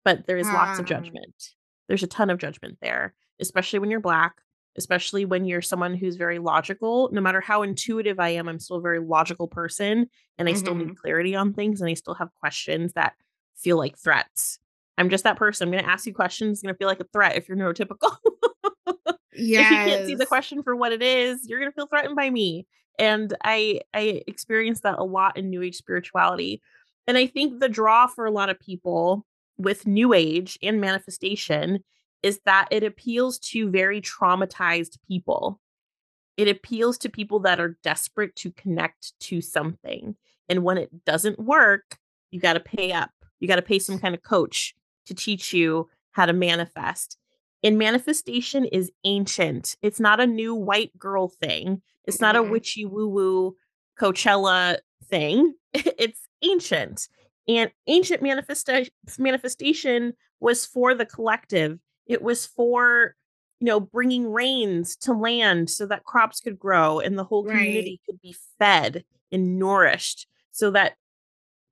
[0.04, 0.90] But there is lots of ah.
[0.90, 1.52] judgment.
[1.88, 4.42] There's a ton of judgment there, especially when you're Black,
[4.78, 7.10] especially when you're someone who's very logical.
[7.12, 10.60] No matter how intuitive I am, I'm still a very logical person and I mm-hmm.
[10.60, 10.94] still need mm-hmm.
[10.96, 13.14] clarity on things and I still have questions that
[13.56, 14.60] feel like threats.
[14.98, 15.68] I'm just that person.
[15.68, 16.58] I'm going to ask you questions.
[16.58, 18.16] It's going to feel like a threat if you're neurotypical.
[19.34, 19.72] yes.
[19.72, 22.16] If you can't see the question for what it is, you're going to feel threatened
[22.16, 22.66] by me.
[23.00, 26.62] And I I experienced that a lot in new age spirituality.
[27.06, 29.26] And I think the draw for a lot of people
[29.58, 31.84] with new age and manifestation
[32.24, 35.60] is that it appeals to very traumatized people.
[36.36, 40.16] It appeals to people that are desperate to connect to something.
[40.50, 41.98] And when it doesn't work,
[42.32, 43.12] you got to pay up.
[43.40, 44.76] You got to pay some kind of coach
[45.06, 47.18] to teach you how to manifest.
[47.64, 49.76] And manifestation is ancient.
[49.82, 51.82] It's not a new white girl thing.
[52.06, 52.52] It's not a mm-hmm.
[52.52, 53.56] witchy woo woo
[54.00, 55.54] Coachella thing.
[55.74, 57.08] It's ancient.
[57.48, 61.80] And ancient manifesta- manifestation was for the collective.
[62.08, 63.16] It was for,
[63.60, 68.00] you know, bringing rains to land so that crops could grow and the whole community
[68.02, 68.06] right.
[68.06, 70.96] could be fed and nourished so that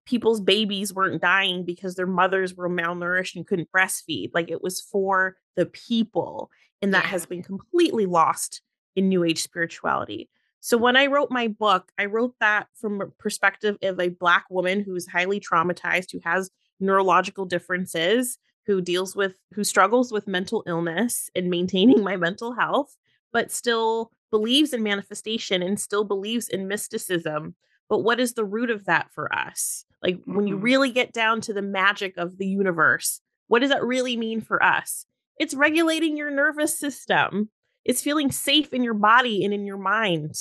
[0.05, 4.31] people's babies weren't dying because their mothers were malnourished and couldn't breastfeed.
[4.33, 6.51] Like it was for the people.
[6.81, 7.11] And that yeah.
[7.11, 8.61] has been completely lost
[8.95, 10.29] in New Age spirituality.
[10.59, 14.45] So when I wrote my book, I wrote that from a perspective of a Black
[14.49, 20.63] woman who's highly traumatized, who has neurological differences, who deals with, who struggles with mental
[20.65, 22.97] illness and maintaining my mental health,
[23.31, 27.55] but still believes in manifestation and still believes in mysticism.
[27.87, 29.85] But what is the root of that for us?
[30.01, 30.35] Like mm-hmm.
[30.35, 30.63] when you mm-hmm.
[30.63, 34.61] really get down to the magic of the universe, what does that really mean for
[34.63, 35.05] us?
[35.37, 37.49] It's regulating your nervous system.
[37.83, 40.35] It's feeling safe in your body and in your mind.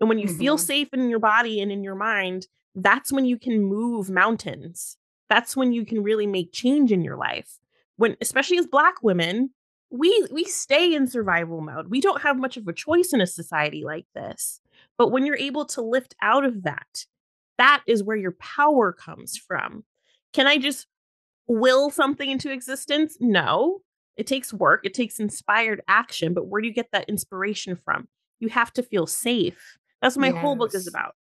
[0.00, 0.38] And when you mm-hmm.
[0.38, 4.96] feel safe in your body and in your mind, that's when you can move mountains.
[5.28, 7.58] That's when you can really make change in your life.
[7.96, 9.50] When especially as black women,
[9.90, 11.88] we we stay in survival mode.
[11.88, 14.60] We don't have much of a choice in a society like this.
[14.98, 17.06] But when you're able to lift out of that,
[17.58, 19.84] that is where your power comes from.
[20.32, 20.86] Can I just
[21.46, 23.16] will something into existence?
[23.20, 23.80] No.
[24.16, 28.08] It takes work, it takes inspired action, but where do you get that inspiration from?
[28.40, 29.76] You have to feel safe.
[30.00, 30.40] That's what my yes.
[30.40, 31.14] whole book is about.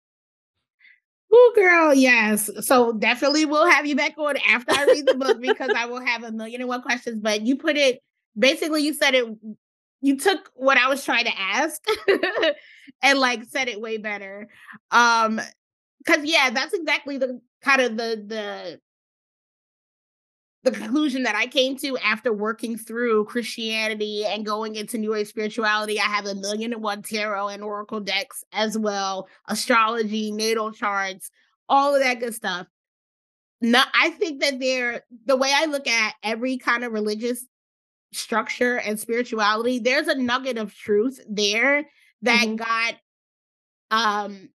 [1.36, 2.48] Oh, girl, yes.
[2.62, 6.00] So definitely we'll have you back on after I read the book because I will
[6.06, 7.20] have a million and one questions.
[7.22, 8.02] But you put it
[8.38, 9.26] basically, you said it.
[10.02, 11.82] You took what I was trying to ask
[13.02, 14.48] and like said it way better.
[14.92, 15.42] Um,
[16.06, 18.80] because yeah, that's exactly the kind of the the
[20.64, 25.28] the conclusion that I came to after working through Christianity and going into New Age
[25.28, 26.00] spirituality.
[26.00, 31.30] I have a million and one tarot and oracle decks as well, astrology, natal charts,
[31.68, 32.68] all of that good stuff.
[33.60, 37.46] Now, I think that they're the way I look at every kind of religious
[38.14, 41.86] structure and spirituality, there's a nugget of truth there
[42.22, 42.56] that mm-hmm.
[42.56, 42.96] got
[43.92, 44.50] um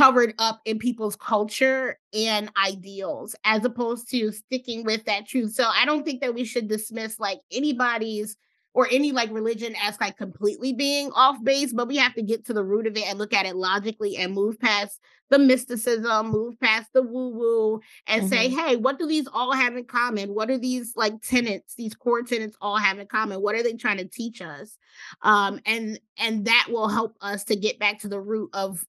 [0.00, 5.52] covered up in people's culture and ideals as opposed to sticking with that truth.
[5.52, 8.36] So I don't think that we should dismiss like anybody's
[8.72, 12.46] or any like religion as like completely being off base, but we have to get
[12.46, 16.30] to the root of it and look at it logically and move past the mysticism,
[16.30, 18.30] move past the woo woo, and mm-hmm.
[18.30, 20.34] say, hey, what do these all have in common?
[20.34, 23.42] What are these like tenets, these core tenets all have in common?
[23.42, 24.76] What are they trying to teach us?
[25.22, 28.84] Um, and and that will help us to get back to the root of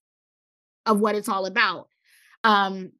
[0.86, 1.88] of what it's all about.
[2.44, 2.92] Um,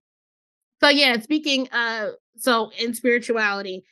[0.80, 3.84] so yeah, speaking uh so in spirituality,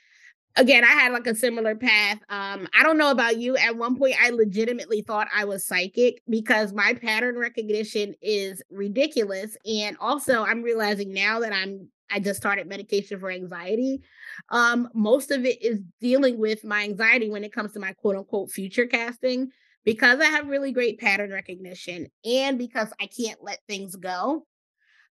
[0.56, 2.18] again, I had like a similar path.
[2.28, 3.56] Um, I don't know about you.
[3.56, 9.56] At one point, I legitimately thought I was psychic because my pattern recognition is ridiculous.
[9.66, 14.02] And also, I'm realizing now that I'm I just started medication for anxiety.
[14.48, 18.16] Um, most of it is dealing with my anxiety when it comes to my quote
[18.16, 19.50] unquote future casting
[19.84, 24.46] because I have really great pattern recognition and because I can't let things go,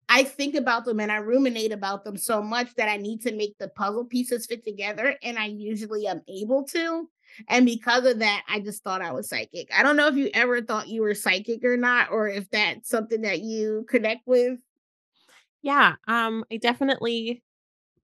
[0.09, 3.35] I think about them and I ruminate about them so much that I need to
[3.35, 5.15] make the puzzle pieces fit together.
[5.21, 7.09] And I usually am able to.
[7.49, 9.69] And because of that, I just thought I was psychic.
[9.77, 12.89] I don't know if you ever thought you were psychic or not, or if that's
[12.89, 14.59] something that you connect with.
[15.61, 17.43] Yeah, um, I definitely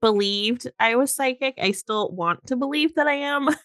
[0.02, 1.56] believed I was psychic.
[1.58, 3.50] I still want to believe that I am.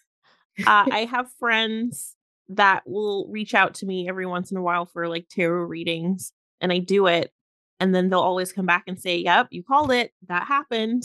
[0.66, 2.16] Uh, I have friends
[2.50, 6.32] that will reach out to me every once in a while for like tarot readings
[6.60, 7.32] and I do it
[7.80, 10.12] and then they'll always come back and say, "Yep, you called it.
[10.28, 11.04] That happened."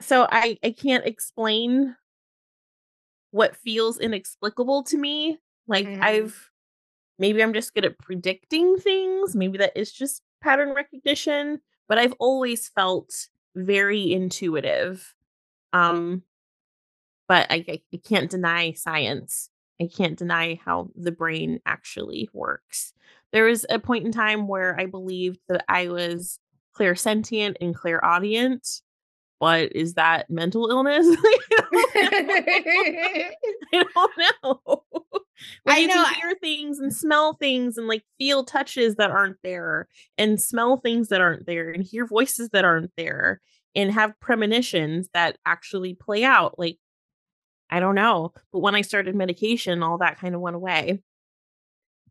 [0.00, 1.96] So I I can't explain
[3.30, 5.38] what feels inexplicable to me.
[5.68, 6.02] Like mm-hmm.
[6.02, 6.50] I've
[7.18, 12.14] maybe I'm just good at predicting things, maybe that is just pattern recognition, but I've
[12.18, 15.14] always felt very intuitive.
[15.72, 16.22] Um
[17.28, 19.49] but I, I, I can't deny science
[19.80, 22.92] I can't deny how the brain actually works.
[23.32, 26.38] There was a point in time where I believed that I was
[26.76, 28.66] clairsentient and clairaudient,
[29.38, 31.06] but is that mental illness?
[33.72, 34.12] I don't
[34.42, 34.82] know.
[35.64, 36.04] When I know.
[36.04, 39.88] hear things and smell things and like feel touches that aren't there
[40.18, 43.40] and smell things that aren't there and hear voices that aren't there
[43.74, 46.58] and have premonitions that actually play out.
[46.58, 46.78] Like
[47.70, 48.32] I don't know.
[48.52, 51.00] But when I started medication, all that kind of went away.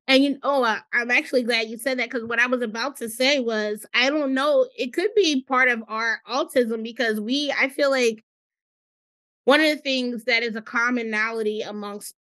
[0.08, 2.98] And you oh, uh, I'm actually glad you said that because what I was about
[2.98, 4.68] to say was I don't know.
[4.76, 8.24] It could be part of our autism because we, I feel like
[9.46, 12.16] one of the things that is a commonality amongst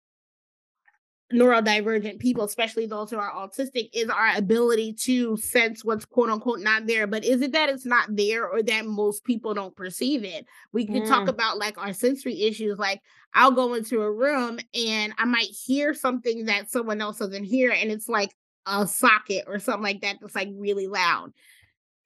[1.34, 6.60] neurodivergent people, especially those who are autistic, is our ability to sense what's quote unquote
[6.60, 7.08] not there.
[7.08, 10.46] But is it that it's not there or that most people don't perceive it?
[10.72, 11.08] We could mm.
[11.08, 12.78] talk about like our sensory issues.
[12.78, 13.02] Like
[13.34, 17.72] I'll go into a room and I might hear something that someone else doesn't hear,
[17.72, 18.36] and it's like
[18.68, 21.32] a socket or something like that that's like really loud.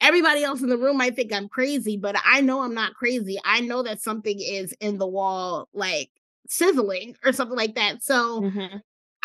[0.01, 3.37] Everybody else in the room might think I'm crazy, but I know I'm not crazy.
[3.43, 6.09] I know that something is in the wall, like
[6.47, 8.01] sizzling or something like that.
[8.01, 8.77] So mm-hmm.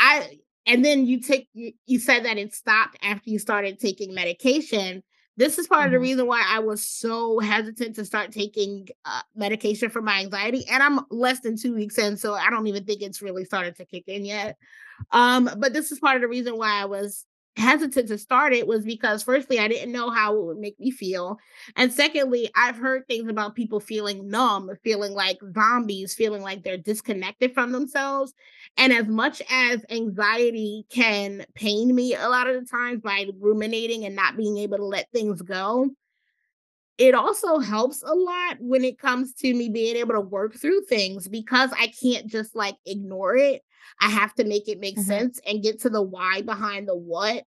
[0.05, 5.03] I and then you take you, said that it stopped after you started taking medication.
[5.37, 5.87] This is part mm-hmm.
[5.87, 6.03] of the mm-hmm.
[6.03, 10.65] reason why I was so hesitant to start taking uh, medication for my anxiety.
[10.71, 13.77] And I'm less than two weeks in, so I don't even think it's really started
[13.77, 14.57] to kick in yet.
[15.11, 17.27] Um, but this is part of the reason why I was
[17.57, 20.91] hesitant to start it was because firstly i didn't know how it would make me
[20.91, 21.39] feel
[21.77, 26.77] and secondly i've heard things about people feeling numb feeling like zombies feeling like they're
[26.77, 28.33] disconnected from themselves
[28.77, 34.05] and as much as anxiety can pain me a lot of the times by ruminating
[34.05, 35.89] and not being able to let things go
[36.99, 40.83] it also helps a lot when it comes to me being able to work through
[40.83, 43.63] things because I can't just like ignore it.
[44.01, 45.07] I have to make it make mm-hmm.
[45.07, 47.45] sense and get to the why behind the what.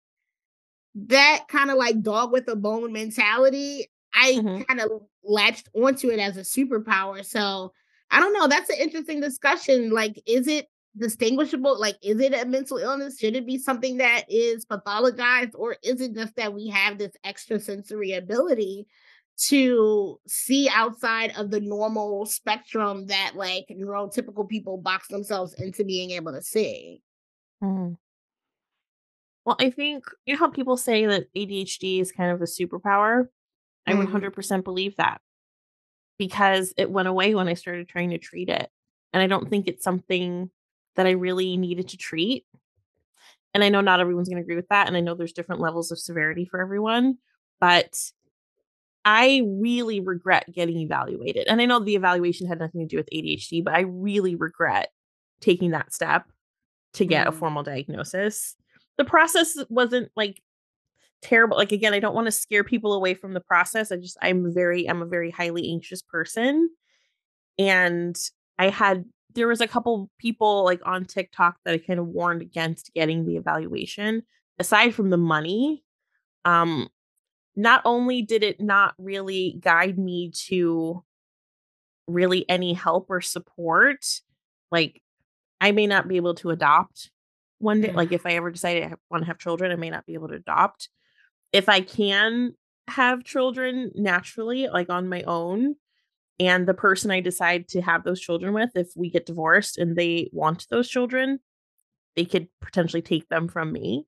[0.95, 4.63] That kind of like dog with a bone mentality, I mm-hmm.
[4.63, 4.91] kind of
[5.23, 7.25] latched onto it as a superpower.
[7.25, 7.73] So
[8.11, 8.49] I don't know.
[8.49, 9.91] That's an interesting discussion.
[9.91, 11.79] Like, is it distinguishable?
[11.79, 13.19] Like, is it a mental illness?
[13.19, 17.13] Should it be something that is pathologized, or is it just that we have this
[17.25, 18.87] extrasensory ability
[19.39, 26.13] to see outside of the normal spectrum that like neurotypical people box themselves into being
[26.13, 27.03] able to see.
[27.63, 27.97] Mm.
[29.45, 33.27] Well, I think you know how people say that ADHD is kind of a superpower.
[33.87, 34.07] I mm.
[34.07, 34.61] 100% mm-hmm.
[34.61, 35.21] believe that
[36.19, 38.69] because it went away when I started trying to treat it.
[39.13, 40.51] And I don't think it's something
[40.97, 42.47] that I really needed to treat.
[43.55, 44.89] And I know not everyone's going to agree with that.
[44.89, 47.19] And I know there's different levels of severity for everyone.
[47.61, 47.95] But
[49.07, 51.47] I really regret getting evaluated.
[51.47, 54.89] And I know the evaluation had nothing to do with ADHD, but I really regret
[55.41, 56.25] taking that step
[56.95, 57.29] to get mm.
[57.29, 58.57] a formal diagnosis.
[58.99, 60.43] The process wasn't like
[61.23, 61.57] terrible.
[61.57, 63.93] Like again, I don't want to scare people away from the process.
[63.93, 66.69] I just I'm very I'm a very highly anxious person.
[67.59, 68.17] And
[68.59, 69.05] I had
[69.35, 73.25] there was a couple people like on TikTok that I kind of warned against getting
[73.25, 74.23] the evaluation.
[74.59, 75.85] Aside from the money,
[76.45, 76.89] um
[77.57, 81.03] not only did it not really guide me to
[82.07, 84.05] really any help or support,
[84.71, 85.03] like
[85.61, 87.11] I may not be able to adopt
[87.59, 87.93] one day.
[87.93, 90.29] Like if I ever decide I want to have children, I may not be able
[90.29, 90.91] to adopt.
[91.53, 92.53] If I can
[92.89, 95.77] have children naturally, like on my own,
[96.39, 99.97] and the person I decide to have those children with, if we get divorced and
[99.97, 101.41] they want those children,
[102.15, 104.07] they could potentially take them from me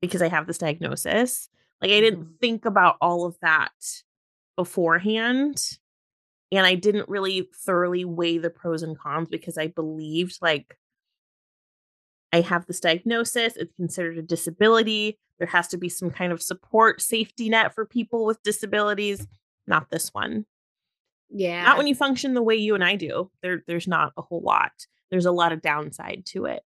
[0.00, 1.50] because I have this diagnosis.
[1.80, 2.36] Like I didn't mm-hmm.
[2.40, 3.72] think about all of that
[4.56, 5.78] beforehand.
[6.52, 10.76] And I didn't really thoroughly weigh the pros and cons because I believed like
[12.32, 15.18] I have this diagnosis, it's considered a disability.
[15.38, 19.26] There has to be some kind of support safety net for people with disabilities.
[19.66, 20.44] Not this one.
[21.30, 21.64] Yeah.
[21.64, 23.30] Not when you function the way you and I do.
[23.42, 24.72] There there's not a whole lot.
[25.10, 26.62] There's a lot of downside to it.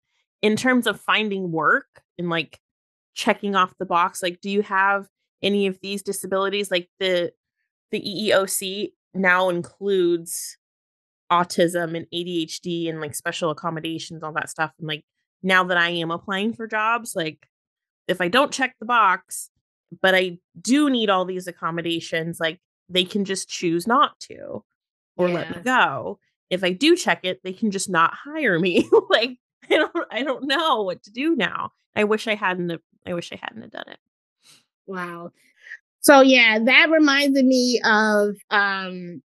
[0.43, 2.61] In terms of finding work and like
[3.19, 5.09] checking off the box like do you have
[5.43, 7.33] any of these disabilities like the
[7.91, 10.57] the EEOC now includes
[11.31, 15.05] autism and ADHD and like special accommodations all that stuff and like
[15.43, 17.45] now that I am applying for jobs like
[18.07, 19.51] if I don't check the box
[20.01, 24.63] but I do need all these accommodations like they can just choose not to
[25.17, 25.35] or yeah.
[25.35, 29.39] let me go if I do check it they can just not hire me like
[29.71, 33.33] I don't I don't know what to do now I wish I hadn't I wish
[33.33, 33.99] I hadn't done it.
[34.87, 35.33] Wow.
[36.01, 39.23] So yeah, that reminded me of um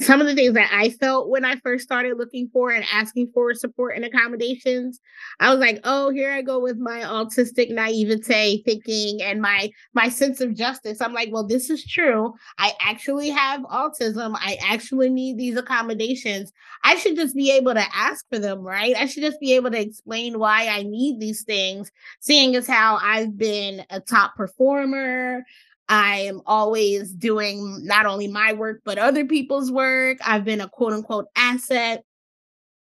[0.00, 3.30] some of the things that I felt when I first started looking for and asking
[3.32, 5.00] for support and accommodations,
[5.40, 10.08] I was like, "Oh, here I go with my autistic naivete thinking and my my
[10.08, 12.34] sense of justice." I'm like, "Well, this is true.
[12.58, 14.34] I actually have autism.
[14.38, 16.52] I actually need these accommodations.
[16.82, 18.96] I should just be able to ask for them, right?
[18.96, 21.90] I should just be able to explain why I need these things,
[22.20, 25.44] seeing as how I've been a top performer,
[25.88, 30.18] I am always doing not only my work, but other people's work.
[30.24, 32.04] I've been a quote unquote asset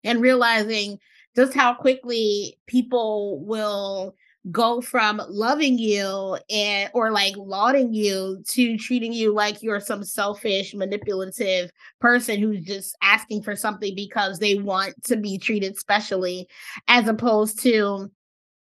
[0.02, 0.98] and realizing
[1.34, 4.14] just how quickly people will
[4.50, 10.04] go from loving you and or like lauding you to treating you like you're some
[10.04, 16.46] selfish manipulative person who's just asking for something because they want to be treated specially
[16.88, 18.10] as opposed to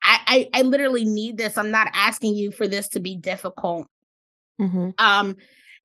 [0.01, 1.57] I, I, I literally need this.
[1.57, 3.87] I'm not asking you for this to be difficult.
[4.59, 4.89] Mm-hmm.
[4.97, 5.35] Um,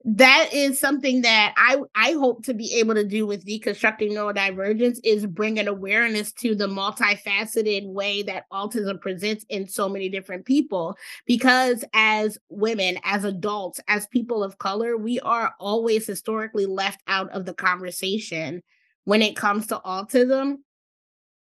[0.05, 4.99] that is something that I I hope to be able to do with deconstructing neurodivergence
[5.05, 10.47] is bring an awareness to the multifaceted way that autism presents in so many different
[10.47, 10.97] people.
[11.27, 17.31] Because as women, as adults, as people of color, we are always historically left out
[17.33, 18.63] of the conversation
[19.05, 20.57] when it comes to autism.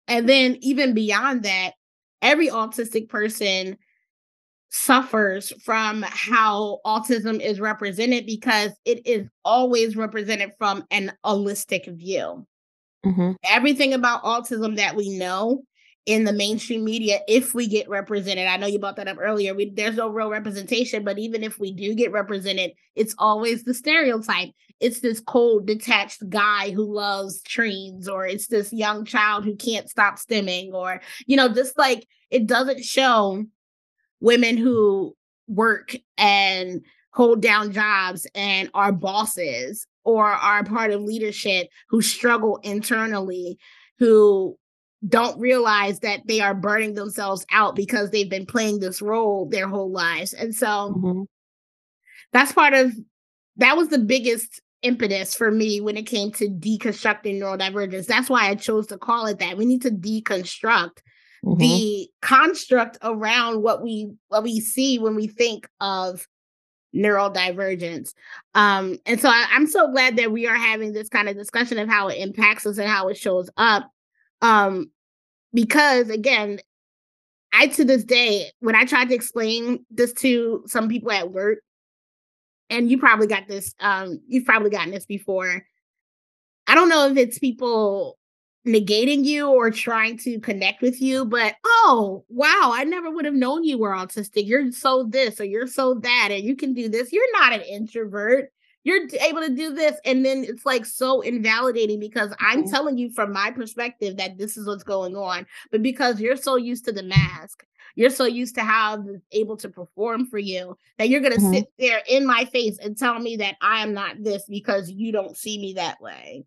[0.08, 1.72] And then even beyond that,
[2.20, 3.78] every autistic person
[4.72, 12.46] suffers from how autism is represented because it is always represented from an allistic view.
[13.04, 13.32] Mm-hmm.
[13.44, 15.62] Everything about autism that we know
[16.06, 19.54] in the mainstream media, if we get represented, I know you brought that up earlier.
[19.54, 23.74] We, there's no real representation, but even if we do get represented, it's always the
[23.74, 24.50] stereotype.
[24.80, 29.90] It's this cold, detached guy who loves trains, or it's this young child who can't
[29.90, 33.44] stop stimming, or, you know, just like it doesn't show
[34.22, 35.14] women who
[35.48, 36.80] work and
[37.12, 43.58] hold down jobs and are bosses or are part of leadership who struggle internally,
[43.98, 44.56] who
[45.06, 49.68] don't realize that they are burning themselves out because they've been playing this role their
[49.68, 50.32] whole lives.
[50.32, 51.22] And so mm-hmm.
[52.32, 52.92] that's part of
[53.56, 58.06] that was the biggest impetus for me when it came to deconstructing neurodivergence.
[58.06, 59.56] That's why I chose to call it that.
[59.56, 60.98] We need to deconstruct
[61.44, 61.58] mm-hmm.
[61.58, 66.26] the construct around what we what we see when we think of
[66.94, 68.12] neurodivergence.
[68.54, 71.78] Um, and so I, I'm so glad that we are having this kind of discussion
[71.78, 73.90] of how it impacts us and how it shows up.
[74.42, 74.90] Um,
[75.54, 76.60] because again,
[77.52, 81.58] I to this day, when I tried to explain this to some people at work,
[82.70, 85.66] and you probably got this, um, you've probably gotten this before.
[86.66, 88.16] I don't know if it's people
[88.66, 93.34] negating you or trying to connect with you, but oh, wow, I never would have
[93.34, 94.46] known you were autistic.
[94.46, 97.12] You're so this or you're so that, and you can do this.
[97.12, 98.52] You're not an introvert.
[98.84, 99.96] You're able to do this.
[100.04, 102.70] And then it's like so invalidating because I'm mm-hmm.
[102.70, 105.46] telling you from my perspective that this is what's going on.
[105.70, 109.68] But because you're so used to the mask, you're so used to how able to
[109.68, 111.54] perform for you that you're going to mm-hmm.
[111.54, 115.12] sit there in my face and tell me that I am not this because you
[115.12, 116.44] don't see me that way.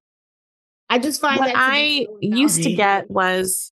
[0.89, 3.71] I just find what that I used to get was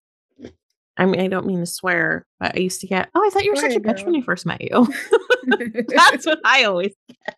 [0.97, 3.43] I mean, I don't mean to swear, but I used to get, oh, I thought
[3.43, 4.88] you were such a bitch when I first met you.
[5.88, 7.36] That's what I always get.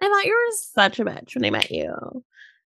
[0.00, 2.24] I thought you were such a bitch when I met you.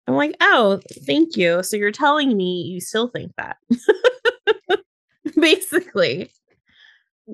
[0.08, 1.62] I'm like, oh, thank you.
[1.62, 3.58] So you're telling me you still think that.
[5.40, 6.30] Basically.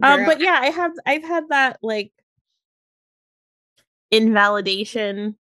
[0.03, 2.13] Um, but yeah, I have I've had that like
[4.11, 5.37] invalidation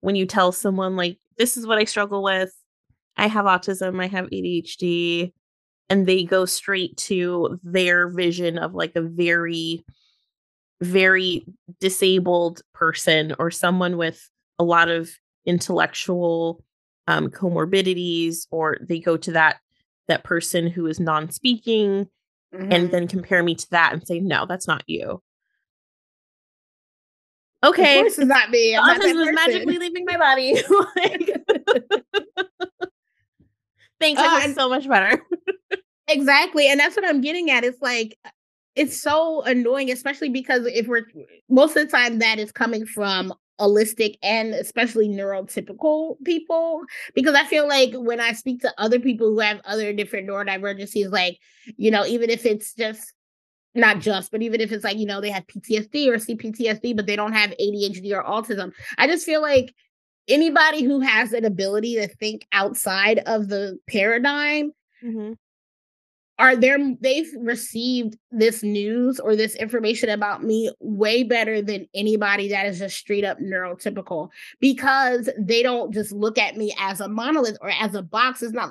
[0.00, 2.52] when you tell someone like this is what I struggle with.
[3.16, 5.32] I have autism, I have ADHD,
[5.88, 9.84] and they go straight to their vision of like a very,
[10.80, 11.46] very
[11.80, 14.28] disabled person or someone with
[14.58, 15.10] a lot of
[15.46, 16.64] intellectual
[17.06, 19.58] um, comorbidities, or they go to that
[20.08, 22.06] that person who is non-speaking
[22.54, 22.72] mm-hmm.
[22.72, 25.22] and then compare me to that and say, no, that's not you.
[27.64, 27.98] Okay.
[27.98, 28.76] Of course it's not me.
[28.76, 30.54] I'm autism is magically leaving my body.
[34.00, 34.20] Thanks.
[34.20, 35.22] Uh, I so much better.
[36.08, 36.68] exactly.
[36.68, 37.64] And that's what I'm getting at.
[37.64, 38.18] It's like
[38.76, 41.06] it's so annoying, especially because if we're
[41.48, 46.82] most of the time that is coming from allistic and especially neurotypical people
[47.14, 51.08] because i feel like when i speak to other people who have other different neurodivergencies
[51.12, 51.38] like
[51.76, 53.12] you know even if it's just
[53.74, 57.06] not just, but even if it's like, you know, they have PTSD or CPTSD, but
[57.06, 58.72] they don't have ADHD or autism.
[58.98, 59.74] I just feel like
[60.28, 64.72] anybody who has an ability to think outside of the paradigm
[65.02, 65.32] mm-hmm.
[66.38, 72.48] are there they've received this news or this information about me way better than anybody
[72.48, 77.08] that is just straight up neurotypical because they don't just look at me as a
[77.08, 78.70] monolith or as a box it's not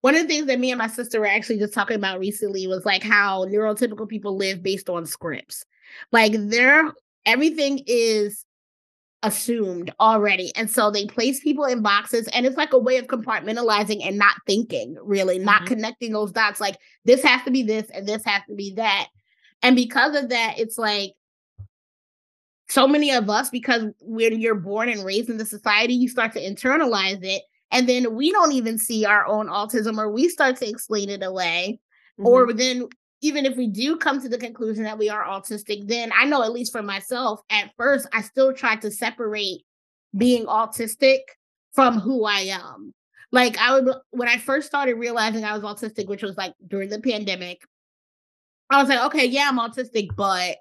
[0.00, 2.66] one of the things that me and my sister were actually just talking about recently
[2.66, 5.64] was like how neurotypical people live based on scripts.
[6.12, 6.92] Like their
[7.26, 8.44] everything is
[9.22, 10.50] assumed already.
[10.56, 14.16] And so they place people in boxes and it's like a way of compartmentalizing and
[14.16, 15.44] not thinking, really, mm-hmm.
[15.44, 16.60] not connecting those dots.
[16.60, 19.08] Like this has to be this and this has to be that.
[19.62, 21.12] And because of that, it's like
[22.70, 26.32] so many of us, because when you're born and raised in the society, you start
[26.32, 30.56] to internalize it and then we don't even see our own autism or we start
[30.56, 31.80] to explain it away
[32.18, 32.26] mm-hmm.
[32.26, 32.86] or then
[33.22, 36.42] even if we do come to the conclusion that we are autistic then i know
[36.42, 39.62] at least for myself at first i still tried to separate
[40.16, 41.18] being autistic
[41.72, 42.92] from who i am
[43.32, 46.88] like i would when i first started realizing i was autistic which was like during
[46.88, 47.60] the pandemic
[48.70, 50.56] i was like okay yeah i'm autistic but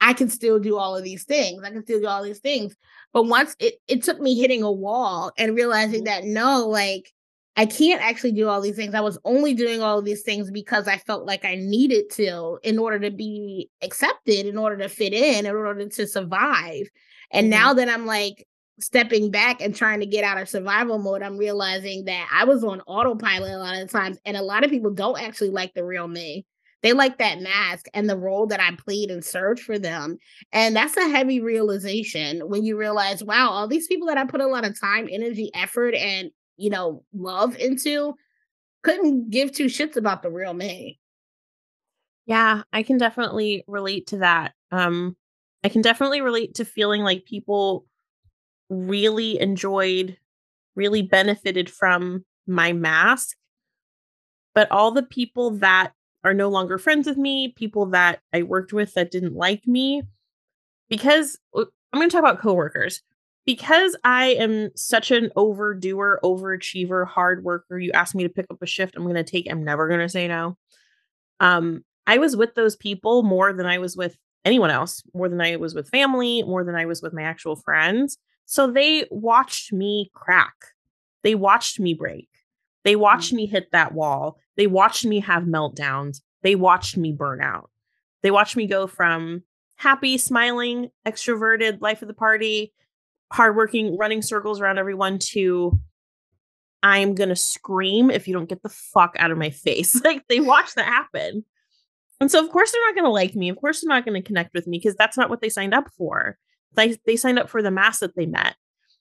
[0.00, 1.62] I can still do all of these things.
[1.64, 2.76] I can still do all these things.
[3.12, 6.22] But once it, it took me hitting a wall and realizing mm-hmm.
[6.22, 7.12] that no, like
[7.56, 8.94] I can't actually do all these things.
[8.94, 12.58] I was only doing all of these things because I felt like I needed to
[12.62, 16.88] in order to be accepted, in order to fit in, in order to survive.
[17.30, 17.50] And mm-hmm.
[17.50, 18.46] now that I'm like
[18.78, 22.62] stepping back and trying to get out of survival mode, I'm realizing that I was
[22.62, 24.18] on autopilot a lot of times.
[24.26, 26.44] And a lot of people don't actually like the real me.
[26.86, 30.18] They like that mask and the role that I played and served for them.
[30.52, 34.40] And that's a heavy realization when you realize, wow, all these people that I put
[34.40, 38.14] a lot of time, energy, effort, and you know, love into
[38.84, 41.00] couldn't give two shits about the real me.
[42.24, 44.52] Yeah, I can definitely relate to that.
[44.70, 45.16] Um,
[45.64, 47.84] I can definitely relate to feeling like people
[48.70, 50.16] really enjoyed,
[50.76, 53.36] really benefited from my mask.
[54.54, 55.90] But all the people that
[56.26, 60.02] are no longer friends with me, people that I worked with that didn't like me,
[60.90, 61.64] because I'm
[61.94, 63.02] going to talk about coworkers.
[63.46, 68.60] Because I am such an overdoer, overachiever, hard worker, you ask me to pick up
[68.60, 70.58] a shift, I'm going to take I'm never going to say no.
[71.38, 75.40] Um I was with those people more than I was with anyone else, more than
[75.40, 78.18] I was with family, more than I was with my actual friends.
[78.46, 80.54] So they watched me crack.
[81.22, 82.28] They watched me break.
[82.84, 83.36] They watched mm-hmm.
[83.36, 84.38] me hit that wall.
[84.56, 86.20] They watched me have meltdowns.
[86.42, 87.70] They watched me burn out.
[88.22, 89.42] They watched me go from
[89.76, 92.72] happy, smiling, extroverted, life of the party,
[93.32, 95.78] hardworking, running circles around everyone to
[96.82, 100.00] I'm going to scream if you don't get the fuck out of my face.
[100.04, 101.44] Like they watched that happen.
[102.20, 103.48] And so, of course, they're not going to like me.
[103.48, 105.74] Of course, they're not going to connect with me because that's not what they signed
[105.74, 106.38] up for.
[106.74, 108.54] They, they signed up for the mass that they met.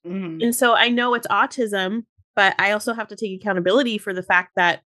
[0.05, 0.41] Mm-hmm.
[0.41, 4.23] And so I know it's autism, but I also have to take accountability for the
[4.23, 4.81] fact that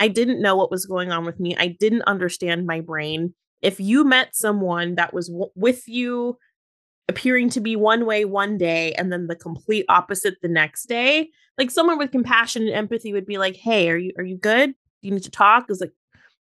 [0.00, 1.56] I didn't know what was going on with me.
[1.56, 3.34] I didn't understand my brain.
[3.62, 6.38] If you met someone that was w- with you,
[7.08, 11.30] appearing to be one way one day and then the complete opposite the next day,
[11.56, 14.70] like someone with compassion and empathy would be like, "Hey, are you are you good?
[14.70, 15.92] Do you need to talk?" Is like,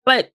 [0.05, 0.31] but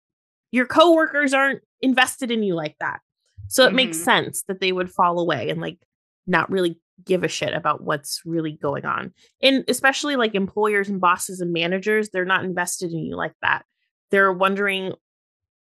[0.51, 3.01] your coworkers aren't invested in you like that.
[3.49, 3.77] So it mm-hmm.
[3.77, 5.79] makes sense that they would fall away and like
[6.27, 9.13] not really give a shit about what's really going on.
[9.43, 13.65] And especially like employers and bosses and managers, they're not invested in you like that.
[14.11, 14.95] They're wondering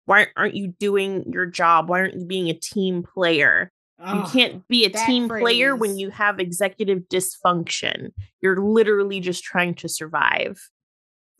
[0.06, 1.90] why aren't you doing your job?
[1.90, 3.70] Why aren't you being a team player?
[4.00, 5.42] Oh, you can't be a team phrase.
[5.42, 8.12] player when you have executive dysfunction.
[8.40, 10.60] You're literally just trying to survive.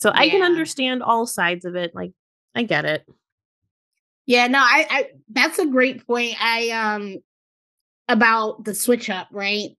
[0.00, 0.20] So yeah.
[0.20, 1.94] I can understand all sides of it.
[1.94, 2.12] Like
[2.54, 3.06] I get it.
[4.26, 6.36] Yeah, no, I, I that's a great point.
[6.38, 7.18] I um
[8.08, 9.70] about the switch up, right?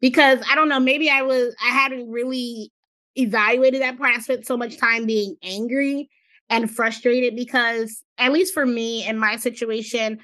[0.00, 2.70] Because I don't know, maybe I was I hadn't really
[3.16, 4.14] evaluated that part.
[4.14, 6.10] I spent so much time being angry
[6.50, 10.18] and frustrated because at least for me in my situation,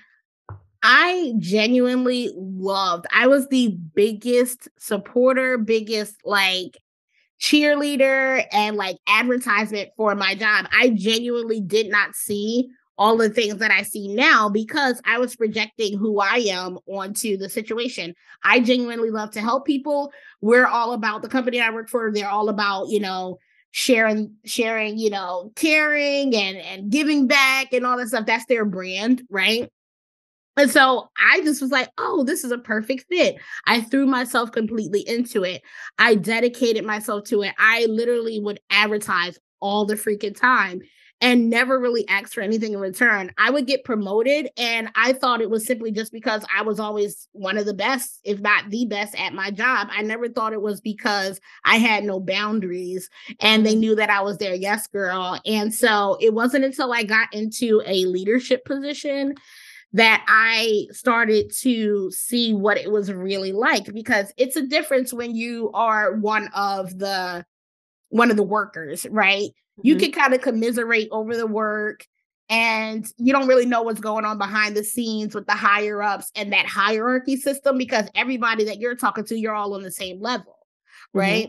[0.82, 3.06] I genuinely loved.
[3.12, 6.78] I was the biggest supporter, biggest like
[7.40, 10.66] cheerleader and like advertisement for my job.
[10.72, 12.68] I genuinely did not see
[13.00, 17.38] all the things that I see now because I was projecting who I am onto
[17.38, 18.14] the situation.
[18.44, 20.12] I genuinely love to help people.
[20.42, 23.38] We're all about the company I work for, they're all about, you know,
[23.70, 28.26] sharing sharing, you know, caring and and giving back and all that stuff.
[28.26, 29.70] That's their brand, right?
[30.58, 33.36] And so I just was like, oh, this is a perfect fit.
[33.66, 35.62] I threw myself completely into it.
[35.98, 37.54] I dedicated myself to it.
[37.58, 40.82] I literally would advertise all the freaking time
[41.20, 43.32] and never really asked for anything in return.
[43.36, 47.28] I would get promoted, and I thought it was simply just because I was always
[47.32, 49.88] one of the best, if not the best, at my job.
[49.90, 53.10] I never thought it was because I had no boundaries
[53.40, 55.38] and they knew that I was their yes girl.
[55.44, 59.34] And so it wasn't until I got into a leadership position
[59.92, 65.34] that I started to see what it was really like because it's a difference when
[65.34, 67.44] you are one of the
[68.08, 69.50] one of the workers, right?
[69.80, 69.86] Mm-hmm.
[69.88, 72.06] You can kind of commiserate over the work
[72.48, 76.32] and you don't really know what's going on behind the scenes with the higher ups
[76.34, 80.20] and that hierarchy system because everybody that you're talking to, you're all on the same
[80.20, 80.58] level,
[81.14, 81.18] mm-hmm.
[81.18, 81.46] right?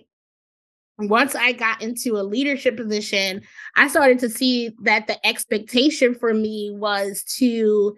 [1.00, 1.08] Mm-hmm.
[1.08, 3.42] Once I got into a leadership position,
[3.76, 7.98] I started to see that the expectation for me was to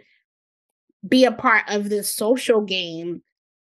[1.06, 3.22] be a part of this social game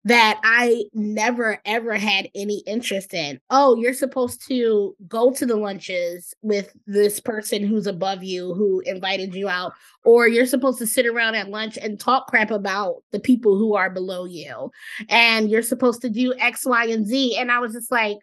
[0.06, 3.39] that I never ever had any interest in.
[3.49, 8.82] Oh, you're supposed to go to the lunches with this person who's above you who
[8.82, 13.03] invited you out, or you're supposed to sit around at lunch and talk crap about
[13.12, 14.72] the people who are below you,
[15.10, 17.38] and you're supposed to do X, Y, and Z.
[17.38, 18.18] And I was just like,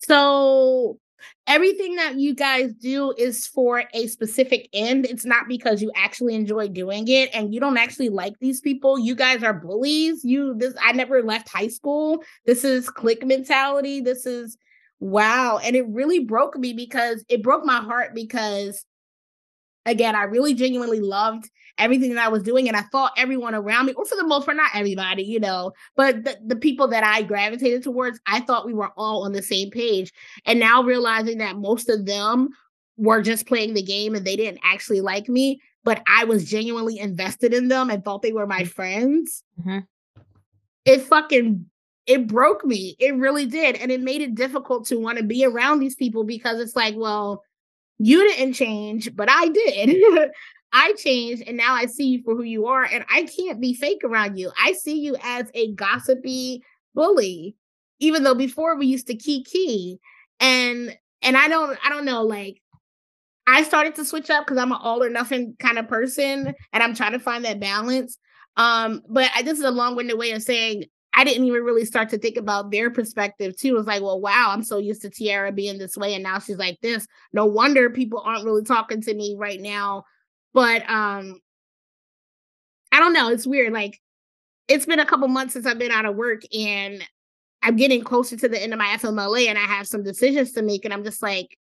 [0.00, 0.98] so
[1.46, 5.06] everything that you guys do is for a specific end.
[5.06, 8.98] It's not because you actually enjoy doing it and you don't actually like these people.
[8.98, 10.24] You guys are bullies.
[10.24, 12.22] You this I never left high school.
[12.46, 14.00] This is clique mentality.
[14.00, 14.56] This is
[15.00, 15.58] wow.
[15.62, 18.84] And it really broke me because it broke my heart because
[19.86, 22.68] again, I really genuinely loved everything that I was doing.
[22.68, 25.72] And I thought everyone around me, or for the most part, not everybody, you know,
[25.96, 29.42] but the, the people that I gravitated towards, I thought we were all on the
[29.42, 30.12] same page.
[30.44, 32.50] And now realizing that most of them
[32.96, 36.98] were just playing the game and they didn't actually like me, but I was genuinely
[36.98, 38.68] invested in them and thought they were my mm-hmm.
[38.68, 39.44] friends.
[39.60, 39.78] Mm-hmm.
[40.84, 41.66] It fucking
[42.08, 42.96] it broke me.
[42.98, 43.76] It really did.
[43.76, 46.94] And it made it difficult to want to be around these people because it's like,
[46.96, 47.44] well,
[47.98, 50.30] you didn't change, but I did.
[50.72, 52.84] I changed and now I see you for who you are.
[52.84, 54.50] And I can't be fake around you.
[54.62, 56.62] I see you as a gossipy
[56.94, 57.56] bully,
[58.00, 59.98] even though before we used to key key.
[60.40, 62.60] And and I don't I don't know, like
[63.46, 66.82] I started to switch up because I'm an all or nothing kind of person and
[66.82, 68.18] I'm trying to find that balance.
[68.58, 72.10] Um, but I, this is a long-winded way of saying I didn't even really start
[72.10, 73.68] to think about their perspective too.
[73.68, 76.38] It was like, well, wow, I'm so used to Tiara being this way, and now
[76.38, 77.06] she's like this.
[77.32, 80.04] No wonder people aren't really talking to me right now.
[80.54, 81.40] But um,
[82.92, 83.28] I don't know.
[83.30, 83.72] It's weird.
[83.72, 84.00] Like,
[84.66, 87.02] it's been a couple months since I've been out of work, and
[87.62, 90.62] I'm getting closer to the end of my FMLA, and I have some decisions to
[90.62, 91.56] make, and I'm just like,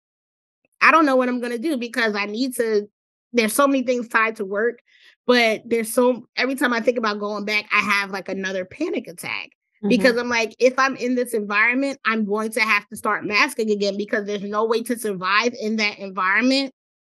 [0.81, 2.87] I don't know what I'm gonna do because I need to.
[3.33, 4.79] There's so many things tied to work
[5.27, 9.07] but there's so every time I think about going back, I have like another panic
[9.07, 9.89] attack mm-hmm.
[9.89, 13.71] because I'm like, if I'm in this environment, I'm going to have to start masking
[13.71, 16.73] again because there's no way to survive in that environment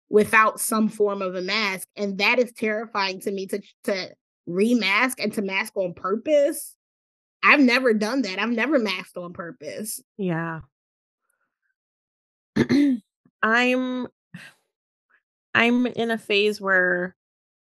[0.09, 1.88] without some form of a mask.
[1.96, 4.14] And that is terrifying to me to to
[4.48, 6.74] remask and to mask on purpose.
[7.42, 8.38] I've never done that.
[8.38, 10.00] I've never masked on purpose.
[10.18, 10.61] Yeah.
[13.42, 14.09] I'm
[15.54, 17.14] I'm in a phase where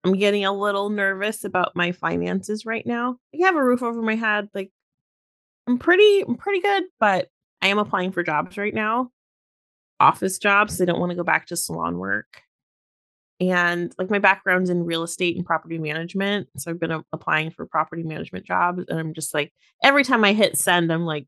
[0.03, 3.17] I'm getting a little nervous about my finances right now.
[3.33, 4.49] I have a roof over my head.
[4.53, 4.71] Like
[5.67, 7.29] I'm pretty I'm pretty good, but
[7.61, 9.11] I am applying for jobs right now.
[10.01, 10.81] Office jobs.
[10.81, 12.41] I don't want to go back to salon work.
[13.39, 16.47] And like my background's in real estate and property management.
[16.57, 18.83] So I've been a- applying for property management jobs.
[18.87, 19.51] And I'm just like,
[19.83, 21.27] every time I hit send, I'm like,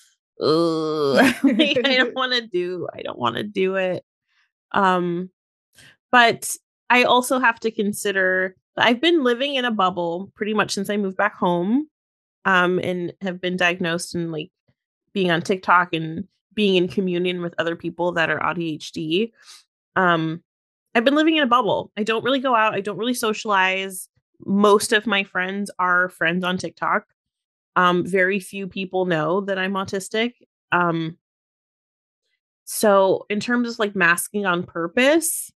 [0.38, 4.04] like, I don't want to do, I don't want to do it.
[4.72, 5.30] Um,
[6.12, 6.54] but
[6.90, 10.90] I also have to consider that I've been living in a bubble pretty much since
[10.90, 11.88] I moved back home
[12.44, 14.50] um and have been diagnosed and like
[15.12, 16.28] being on TikTok and
[16.58, 19.30] being in communion with other people that are ADHD.
[19.94, 20.42] Um
[20.92, 21.92] I've been living in a bubble.
[21.96, 24.08] I don't really go out, I don't really socialize.
[24.44, 27.04] Most of my friends are friends on TikTok.
[27.76, 30.32] Um very few people know that I'm autistic.
[30.72, 31.16] Um
[32.64, 35.52] so in terms of like masking on purpose,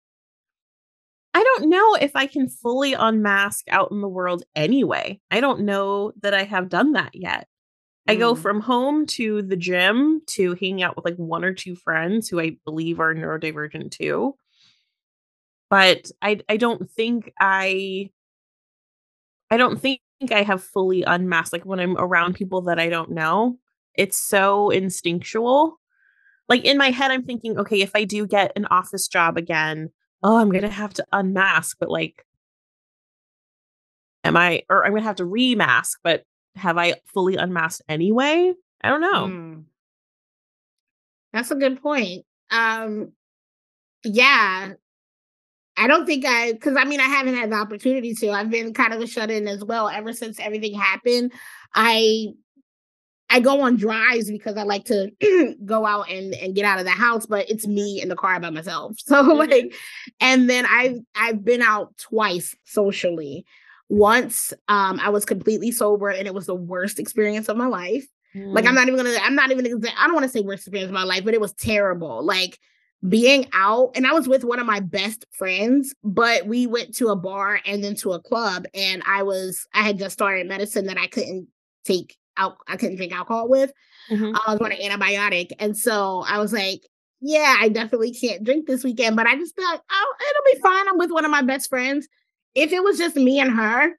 [1.34, 5.20] I don't know if I can fully unmask out in the world anyway.
[5.32, 7.48] I don't know that I have done that yet.
[8.08, 8.38] I go mm.
[8.38, 12.40] from home to the gym to hanging out with like one or two friends who
[12.40, 14.34] I believe are neurodivergent too.
[15.70, 18.10] But I I don't think I
[19.50, 20.00] I don't think
[20.30, 23.58] I have fully unmasked like when I'm around people that I don't know.
[23.94, 25.78] It's so instinctual.
[26.48, 29.90] Like in my head I'm thinking, okay, if I do get an office job again,
[30.22, 32.24] oh, I'm going to have to unmask, but like,
[34.24, 36.24] am I, or I'm going to have to remask, but
[36.56, 38.52] have I fully unmasked anyway?
[38.82, 39.26] I don't know.
[39.26, 39.64] Mm.
[41.32, 42.24] That's a good point.
[42.50, 43.12] Um,
[44.04, 44.72] yeah,
[45.76, 48.30] I don't think I, because I mean, I haven't had the opportunity to.
[48.30, 51.32] I've been kind of a shut in as well ever since everything happened.
[51.74, 52.28] I
[53.32, 55.10] I go on drives because I like to
[55.64, 58.38] go out and, and get out of the house, but it's me in the car
[58.38, 58.96] by myself.
[59.06, 59.50] So mm-hmm.
[59.50, 59.74] like,
[60.20, 63.46] and then I've I've been out twice socially.
[63.92, 68.06] Once um I was completely sober and it was the worst experience of my life.
[68.34, 68.54] Mm.
[68.54, 68.76] Like I'm mm.
[68.76, 69.66] not even gonna I'm not even
[69.98, 72.24] I don't want to say worst experience of my life, but it was terrible.
[72.24, 72.58] Like
[73.06, 77.08] being out and I was with one of my best friends, but we went to
[77.08, 80.86] a bar and then to a club and I was I had just started medicine
[80.86, 81.48] that I couldn't
[81.84, 83.72] take out I couldn't drink alcohol with.
[84.10, 84.34] Mm-hmm.
[84.34, 85.52] I was on an antibiotic.
[85.58, 86.82] And so I was like,
[87.20, 90.88] yeah, I definitely can't drink this weekend, but I just thought, oh, it'll be fine.
[90.88, 92.08] I'm with one of my best friends.
[92.54, 93.98] If it was just me and her,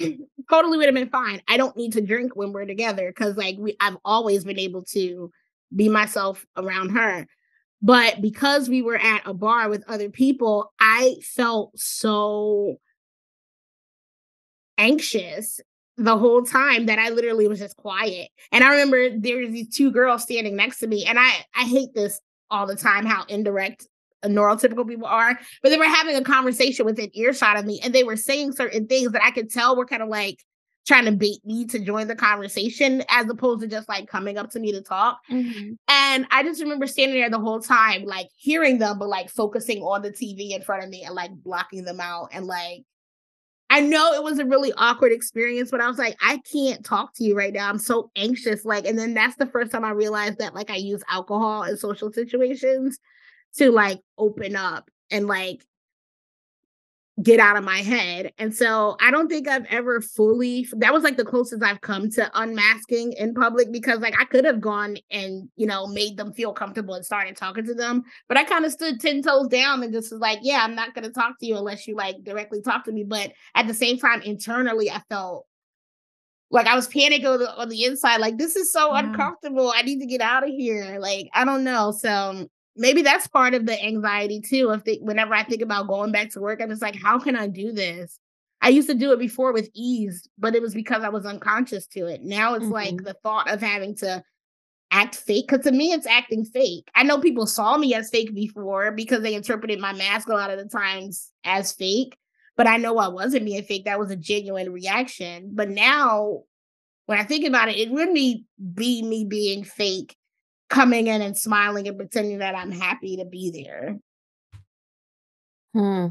[0.00, 0.22] mm-hmm.
[0.50, 1.40] totally would have been fine.
[1.48, 4.82] I don't need to drink when we're together because like we I've always been able
[4.86, 5.30] to
[5.74, 7.26] be myself around her.
[7.82, 12.78] But because we were at a bar with other people, I felt so
[14.78, 15.60] anxious
[15.96, 18.28] the whole time that I literally was just quiet.
[18.52, 21.64] And I remember there was these two girls standing next to me, and I I
[21.64, 22.20] hate this
[22.50, 23.88] all the time how indirect
[24.24, 28.04] neurotypical people are, but they were having a conversation within earshot of me, and they
[28.04, 30.44] were saying certain things that I could tell were kind of like
[30.86, 34.50] trying to bait me to join the conversation as opposed to just like coming up
[34.50, 35.18] to me to talk.
[35.30, 35.72] Mm-hmm.
[35.88, 39.82] And I just remember standing there the whole time, like hearing them, but like focusing
[39.82, 42.84] on the TV in front of me and like blocking them out and like
[43.68, 47.14] I know it was a really awkward experience, but I was like, I can't talk
[47.16, 47.68] to you right now.
[47.68, 48.64] I'm so anxious.
[48.64, 51.76] Like, and then that's the first time I realized that like I use alcohol in
[51.76, 52.98] social situations
[53.58, 55.64] to like open up and like
[57.22, 58.32] get out of my head.
[58.36, 62.10] And so I don't think I've ever fully that was like the closest I've come
[62.10, 66.32] to unmasking in public because like I could have gone and you know made them
[66.34, 68.02] feel comfortable and started talking to them.
[68.28, 70.94] But I kind of stood 10 toes down and just was like, yeah, I'm not
[70.94, 73.04] gonna talk to you unless you like directly talk to me.
[73.04, 75.46] But at the same time, internally, I felt
[76.50, 79.72] like I was panicking on the, on the inside, like this is so uncomfortable.
[79.74, 80.98] I need to get out of here.
[81.00, 81.92] Like, I don't know.
[81.92, 84.70] So maybe that's part of the anxiety too.
[84.70, 87.36] If they, whenever I think about going back to work, I'm just like, how can
[87.36, 88.18] I do this?
[88.62, 91.86] I used to do it before with ease, but it was because I was unconscious
[91.88, 92.22] to it.
[92.22, 92.72] Now it's mm-hmm.
[92.72, 94.22] like the thought of having to
[94.90, 98.32] act fake because to me it's acting fake i know people saw me as fake
[98.34, 102.16] before because they interpreted my mask a lot of the times as fake
[102.56, 106.42] but i know i wasn't being fake that was a genuine reaction but now
[107.06, 110.16] when i think about it it wouldn't be, be me being fake
[110.68, 113.98] coming in and smiling and pretending that i'm happy to be there
[115.74, 116.06] hmm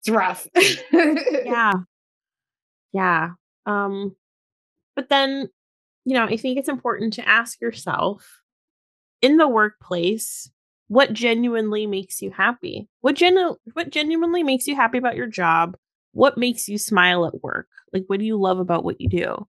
[0.00, 0.46] it's rough
[0.92, 1.72] yeah
[2.92, 3.30] yeah
[3.66, 4.14] um
[4.94, 5.48] but then
[6.04, 8.40] you know, I think it's important to ask yourself
[9.22, 10.50] in the workplace
[10.88, 12.88] what genuinely makes you happy.
[13.00, 15.76] What genu- what genuinely makes you happy about your job?
[16.12, 17.68] What makes you smile at work?
[17.92, 19.46] Like what do you love about what you do?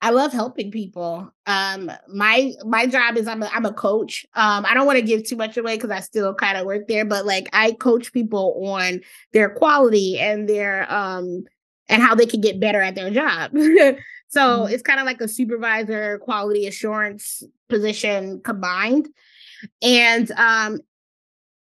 [0.00, 1.32] I love helping people.
[1.46, 4.24] Um, my my job is I'm a, I'm a coach.
[4.34, 6.86] Um, I don't want to give too much away because I still kind of work
[6.86, 9.00] there, but like I coach people on
[9.32, 11.44] their quality and their um
[11.88, 13.52] and how they can get better at their job.
[14.28, 14.74] So mm-hmm.
[14.74, 19.08] it's kind of like a supervisor quality assurance position combined.
[19.82, 20.80] And um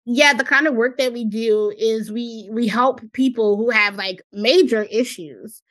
[0.06, 3.96] yeah, the kind of work that we do is we we help people who have
[3.96, 5.62] like major issues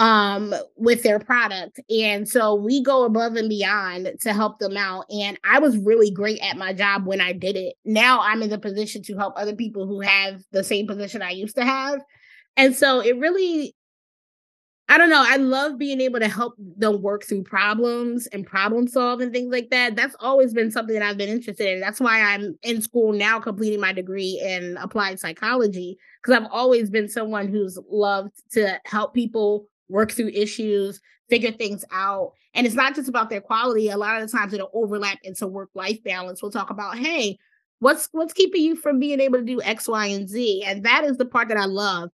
[0.00, 5.04] um with their product and so we go above and beyond to help them out
[5.10, 8.48] and i was really great at my job when i did it now i'm in
[8.48, 12.00] the position to help other people who have the same position i used to have
[12.56, 13.74] and so it really
[14.90, 15.24] I don't know.
[15.24, 19.52] I love being able to help them work through problems and problem solve and things
[19.52, 19.94] like that.
[19.94, 21.78] That's always been something that I've been interested in.
[21.78, 26.90] That's why I'm in school now completing my degree in applied psychology because I've always
[26.90, 32.32] been someone who's loved to help people work through issues, figure things out.
[32.54, 33.88] And it's not just about their quality.
[33.88, 36.42] A lot of the times it'll overlap into work life balance.
[36.42, 37.38] We'll talk about, hey,
[37.80, 40.64] what's what's keeping you from being able to do X, Y, and Z?
[40.64, 42.10] And that is the part that I love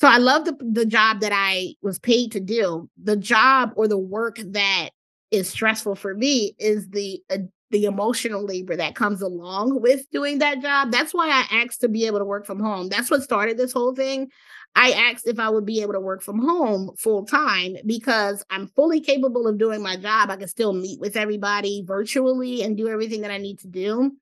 [0.00, 2.88] so I love the the job that I was paid to do.
[3.02, 4.90] The job or the work that
[5.30, 7.38] is stressful for me is the uh,
[7.74, 10.92] the emotional labor that comes along with doing that job.
[10.92, 12.88] That's why I asked to be able to work from home.
[12.88, 14.30] That's what started this whole thing.
[14.76, 18.68] I asked if I would be able to work from home full time because I'm
[18.68, 20.30] fully capable of doing my job.
[20.30, 24.12] I can still meet with everybody virtually and do everything that I need to do.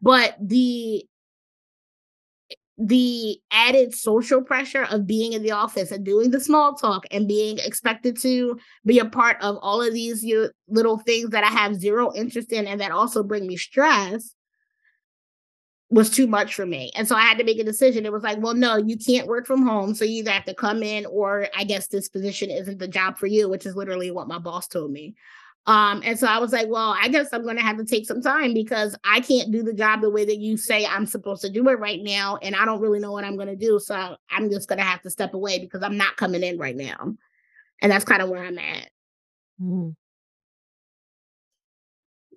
[0.00, 1.06] But the
[2.78, 7.26] the added social pressure of being in the office and doing the small talk and
[7.26, 11.48] being expected to be a part of all of these you, little things that I
[11.48, 14.34] have zero interest in and that also bring me stress
[15.88, 16.90] was too much for me.
[16.96, 18.04] And so I had to make a decision.
[18.04, 19.94] It was like, well, no, you can't work from home.
[19.94, 23.18] So you either have to come in or I guess this position isn't the job
[23.18, 25.14] for you, which is literally what my boss told me.
[25.66, 28.06] Um, and so I was like, well, I guess I'm going to have to take
[28.06, 31.42] some time because I can't do the job the way that you say I'm supposed
[31.42, 32.38] to do it right now.
[32.40, 33.80] And I don't really know what I'm going to do.
[33.80, 36.76] So I'm just going to have to step away because I'm not coming in right
[36.76, 37.14] now.
[37.82, 38.90] And that's kind of where I'm at.
[39.60, 39.96] Mm.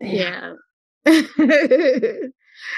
[0.02, 0.54] Yeah.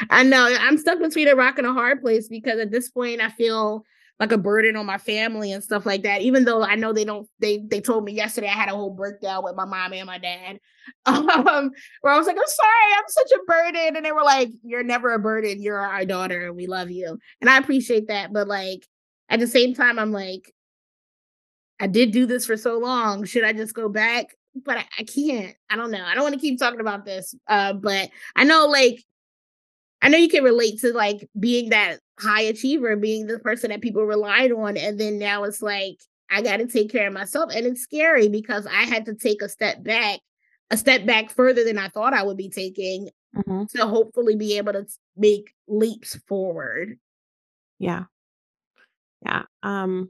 [0.10, 3.22] I know I'm stuck between a rock and a hard place because at this point
[3.22, 3.84] I feel
[4.22, 6.22] like a burden on my family and stuff like that.
[6.22, 8.92] Even though I know they don't, they they told me yesterday I had a whole
[8.92, 10.60] breakdown with my mom and my dad,
[11.08, 14.52] um, where I was like, I'm sorry, I'm such a burden, and they were like,
[14.64, 15.60] You're never a burden.
[15.60, 18.32] You're our daughter, and we love you, and I appreciate that.
[18.32, 18.86] But like
[19.28, 20.54] at the same time, I'm like,
[21.80, 23.26] I did do this for so long.
[23.26, 24.36] Should I just go back?
[24.54, 25.56] But I, I can't.
[25.68, 26.04] I don't know.
[26.06, 27.34] I don't want to keep talking about this.
[27.48, 29.04] Uh, but I know like
[30.02, 33.82] I know you can relate to like being that high achiever, being the person that
[33.82, 34.78] people relied on.
[34.78, 35.98] And then now it's like,
[36.30, 37.52] I got to take care of myself.
[37.54, 40.20] And it's scary because I had to take a step back,
[40.70, 43.64] a step back further than I thought I would be taking mm-hmm.
[43.76, 44.86] to hopefully be able to
[45.18, 46.98] make leaps forward.
[47.80, 48.06] Yeah.
[49.26, 49.44] Yeah.
[49.62, 50.10] Um,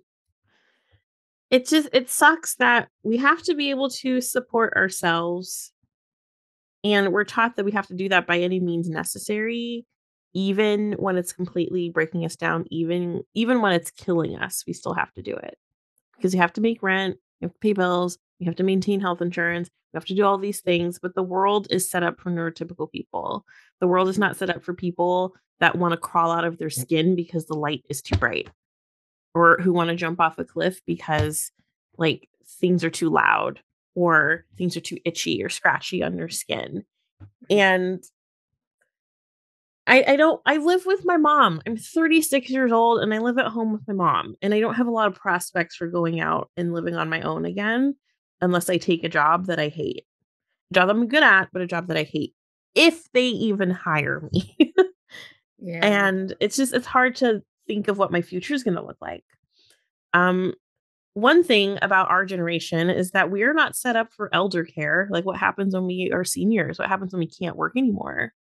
[1.50, 5.71] it just it sucks that we have to be able to support ourselves
[6.84, 9.86] and we're taught that we have to do that by any means necessary,
[10.34, 14.94] even when it's completely breaking us down, even even when it's killing us, we still
[14.94, 15.58] have to do it.
[16.16, 19.00] Because you have to make rent, you have to pay bills, you have to maintain
[19.00, 22.20] health insurance, you have to do all these things, but the world is set up
[22.20, 23.46] for neurotypical people.
[23.80, 26.70] The world is not set up for people that want to crawl out of their
[26.70, 28.50] skin because the light is too bright
[29.34, 31.52] or who want to jump off a cliff because
[31.98, 32.30] like
[32.60, 33.62] things are too loud
[33.96, 36.84] or things are too itchy or scratchy on your skin.
[37.50, 38.04] And
[39.88, 41.62] I, I don't I live with my mom.
[41.66, 44.36] I'm 36 years old and I live at home with my mom.
[44.42, 47.22] And I don't have a lot of prospects for going out and living on my
[47.22, 47.96] own again
[48.42, 50.06] unless I take a job that I hate.
[50.72, 52.34] A job I'm good at, but a job that I hate.
[52.76, 54.74] If they even hire me.
[55.60, 55.86] yeah.
[55.86, 58.98] And it's just it's hard to think of what my future is going to look
[59.02, 59.24] like.
[60.14, 60.54] Um,
[61.14, 65.08] one thing about our generation is that we are not set up for elder care.
[65.12, 66.80] Like, what happens when we are seniors?
[66.80, 68.34] What happens when we can't work anymore?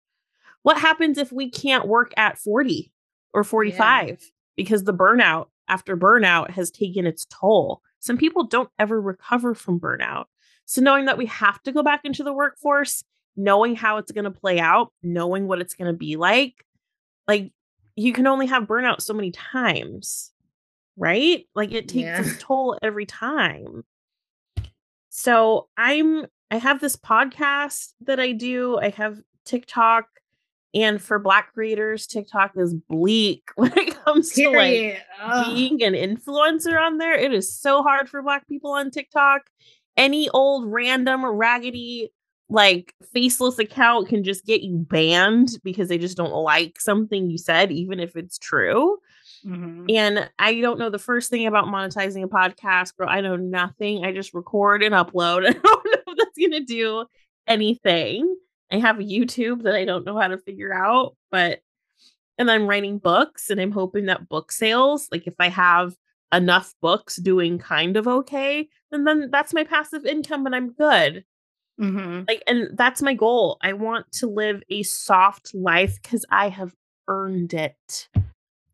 [0.62, 2.92] What happens if we can't work at 40
[3.34, 4.16] or 45 yeah.
[4.56, 7.82] because the burnout after burnout has taken its toll?
[8.00, 10.26] Some people don't ever recover from burnout.
[10.66, 13.04] So, knowing that we have to go back into the workforce,
[13.36, 16.66] knowing how it's going to play out, knowing what it's going to be like,
[17.28, 17.52] like
[17.96, 20.32] you can only have burnout so many times
[21.00, 21.46] right?
[21.56, 22.22] Like it takes yeah.
[22.22, 23.84] its toll every time.
[25.10, 28.78] So I'm I have this podcast that I do.
[28.78, 30.06] I have TikTok
[30.76, 34.98] and for black creators TikTok is bleak when it comes Period.
[35.20, 35.56] to like Ugh.
[35.56, 37.14] being an influencer on there.
[37.14, 39.44] It is so hard for black people on TikTok.
[39.98, 42.12] Any old random raggedy
[42.52, 47.38] like faceless account can just get you banned because they just don't like something you
[47.38, 48.98] said even if it's true.
[49.46, 49.86] Mm-hmm.
[49.90, 53.10] And I don't know the first thing about monetizing a podcast, girl.
[53.10, 54.06] I know nothing.
[54.06, 55.46] I just record and upload.
[55.48, 57.06] I don't know if that's going to do
[57.48, 58.36] anything.
[58.72, 61.60] I have YouTube that I don't know how to figure out, but
[62.38, 65.94] and I'm writing books and I'm hoping that book sales, like if I have
[66.34, 71.26] enough books doing kind of okay, then then that's my passive income and I'm good.
[71.80, 72.24] Mm-hmm.
[72.28, 73.58] Like, and that's my goal.
[73.62, 76.74] I want to live a soft life because I have
[77.08, 78.10] earned it.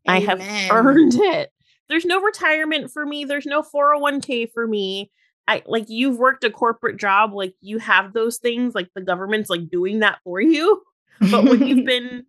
[0.08, 0.40] I have
[0.70, 1.52] earned it.
[1.88, 3.24] There's no retirement for me.
[3.24, 5.10] There's no 401k for me.
[5.48, 9.48] I like you've worked a corporate job, like you have those things, like the government's
[9.48, 10.82] like doing that for you.
[11.30, 12.24] But when you've been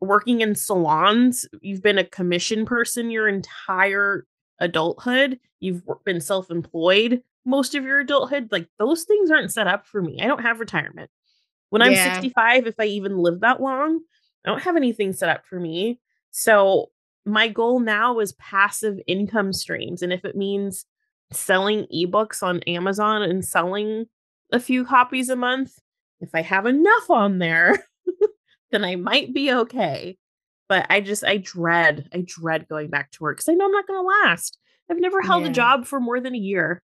[0.00, 4.26] working in salons, you've been a commission person your entire
[4.58, 9.86] adulthood, you've been self employed most of your adulthood, like those things aren't set up
[9.86, 10.20] for me.
[10.20, 11.10] I don't have retirement.
[11.70, 12.14] When I'm yeah.
[12.14, 14.00] 65, if I even live that long,
[14.44, 16.00] I don't have anything set up for me.
[16.32, 16.90] So
[17.26, 20.00] my goal now is passive income streams.
[20.02, 20.86] And if it means
[21.32, 24.06] selling ebooks on Amazon and selling
[24.52, 25.72] a few copies a month,
[26.20, 27.84] if I have enough on there,
[28.70, 30.16] then I might be okay.
[30.68, 33.72] But I just, I dread, I dread going back to work because I know I'm
[33.72, 34.58] not going to last.
[34.90, 35.50] I've never held yeah.
[35.50, 36.80] a job for more than a year.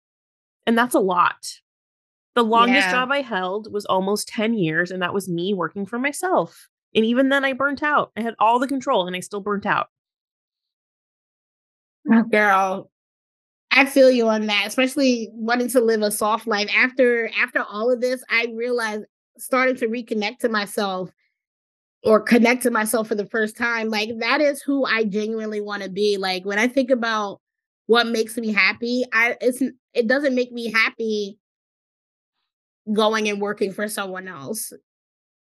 [0.66, 1.48] And that's a lot.
[2.36, 2.92] The longest yeah.
[2.92, 6.70] job I held was almost 10 years, and that was me working for myself.
[6.96, 8.12] And even then, I burnt out.
[8.16, 9.88] I had all the control and I still burnt out.
[12.12, 12.90] Oh, girl,
[13.72, 16.70] I feel you on that, especially wanting to live a soft life.
[16.76, 19.06] After after all of this, I realized
[19.38, 21.12] starting to reconnect to myself
[22.04, 23.90] or connect to myself for the first time.
[23.90, 26.18] Like that is who I genuinely want to be.
[26.18, 27.42] Like when I think about
[27.88, 29.62] what makes me happy, I it's
[29.94, 31.38] it doesn't make me happy
[32.94, 34.74] going and working for someone else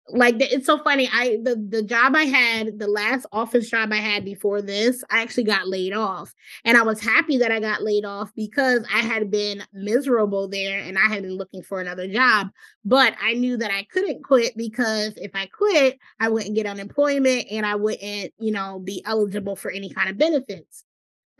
[0.09, 3.96] like it's so funny i the the job i had the last office job i
[3.96, 6.34] had before this i actually got laid off.
[6.64, 10.80] And i was happy that i got laid off because i had been miserable there
[10.80, 12.48] and i had been looking for another job.
[12.84, 17.46] But i knew that i couldn't quit because if i quit i wouldn't get unemployment
[17.50, 20.84] and i wouldn't you know be eligible for any kind of benefits.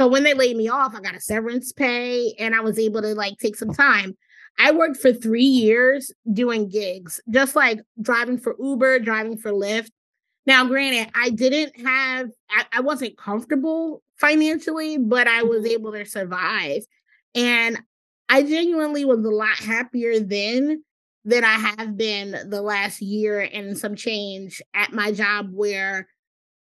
[0.01, 3.03] So when they laid me off i got a severance pay and i was able
[3.03, 4.17] to like take some time
[4.59, 9.91] I worked for three years doing gigs, just like driving for Uber, driving for Lyft.
[10.47, 15.73] Now, granted, I didn't have, I, I wasn't comfortable financially, but I was mm-hmm.
[15.73, 16.83] able to survive.
[17.35, 17.79] And
[18.29, 20.83] I genuinely was a lot happier then
[21.25, 26.09] than I have been the last year and some change at my job where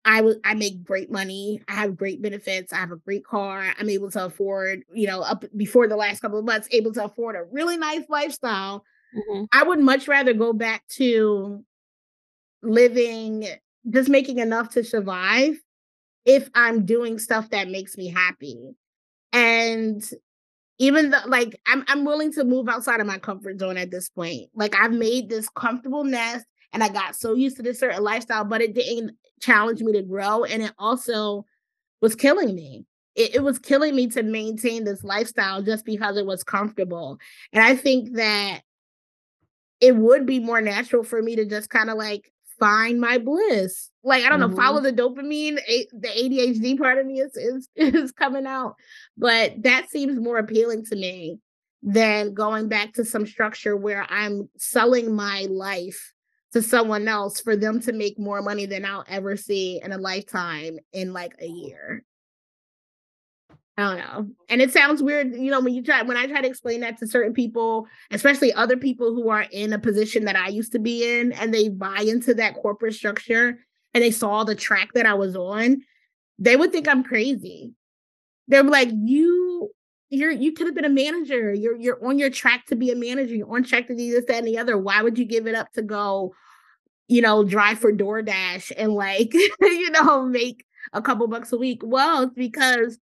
[0.06, 1.62] I I make great money.
[1.68, 2.74] I have great benefits.
[2.74, 3.74] I have a great car.
[3.80, 7.06] I'm able to afford, you know, up before the last couple of months, able to
[7.06, 8.84] afford a really nice lifestyle.
[9.16, 9.46] Mm-hmm.
[9.54, 11.64] I would much rather go back to
[12.62, 13.48] living
[13.90, 15.60] just making enough to survive
[16.26, 18.76] if I'm doing stuff that makes me happy.
[19.32, 20.04] And
[20.80, 24.10] even though like I'm I'm willing to move outside of my comfort zone at this
[24.10, 24.50] point.
[24.54, 28.44] Like I've made this comfortable nest and I got so used to this certain lifestyle,
[28.44, 30.44] but it didn't challenge me to grow.
[30.44, 31.46] And it also
[32.02, 32.86] was killing me.
[33.16, 37.20] It, it was killing me to maintain this lifestyle just because it was comfortable.
[37.52, 38.62] And I think that
[39.82, 43.90] it would be more natural for me to just kind of like find my bliss.
[44.04, 44.52] Like I don't mm-hmm.
[44.52, 45.60] know, follow the dopamine.
[45.68, 48.76] A- the ADHD part of me is, is is coming out,
[49.18, 51.40] but that seems more appealing to me
[51.82, 56.13] than going back to some structure where I'm selling my life
[56.54, 59.98] to someone else for them to make more money than I'll ever see in a
[59.98, 62.04] lifetime in like a year.
[63.76, 64.36] I don't know.
[64.50, 67.00] And it sounds weird, you know, when you try when I try to explain that
[67.00, 70.80] to certain people, especially other people who are in a position that I used to
[70.80, 73.58] be in and they buy into that corporate structure
[73.96, 75.82] and they saw the track that I was on,
[76.38, 77.74] they would think I'm crazy.
[78.48, 79.72] They're like, you
[80.14, 81.54] you're you could have been a manager.
[81.54, 83.36] You're you're on your track to be a manager.
[83.36, 84.78] You're on track to do this, that, and the other.
[84.78, 86.34] Why would you give it up to go,
[87.08, 91.82] you know, drive for DoorDash and like, you know, make a couple bucks a week?
[91.84, 93.00] Well, it's because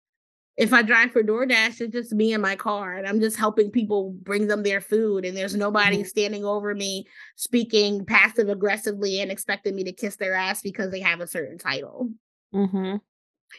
[0.55, 3.71] if I drive for DoorDash, it's just me in my car, and I'm just helping
[3.71, 6.07] people bring them their food, and there's nobody mm-hmm.
[6.07, 7.05] standing over me
[7.37, 11.57] speaking passive aggressively and expecting me to kiss their ass because they have a certain
[11.57, 12.09] title.
[12.53, 12.97] Mm-hmm.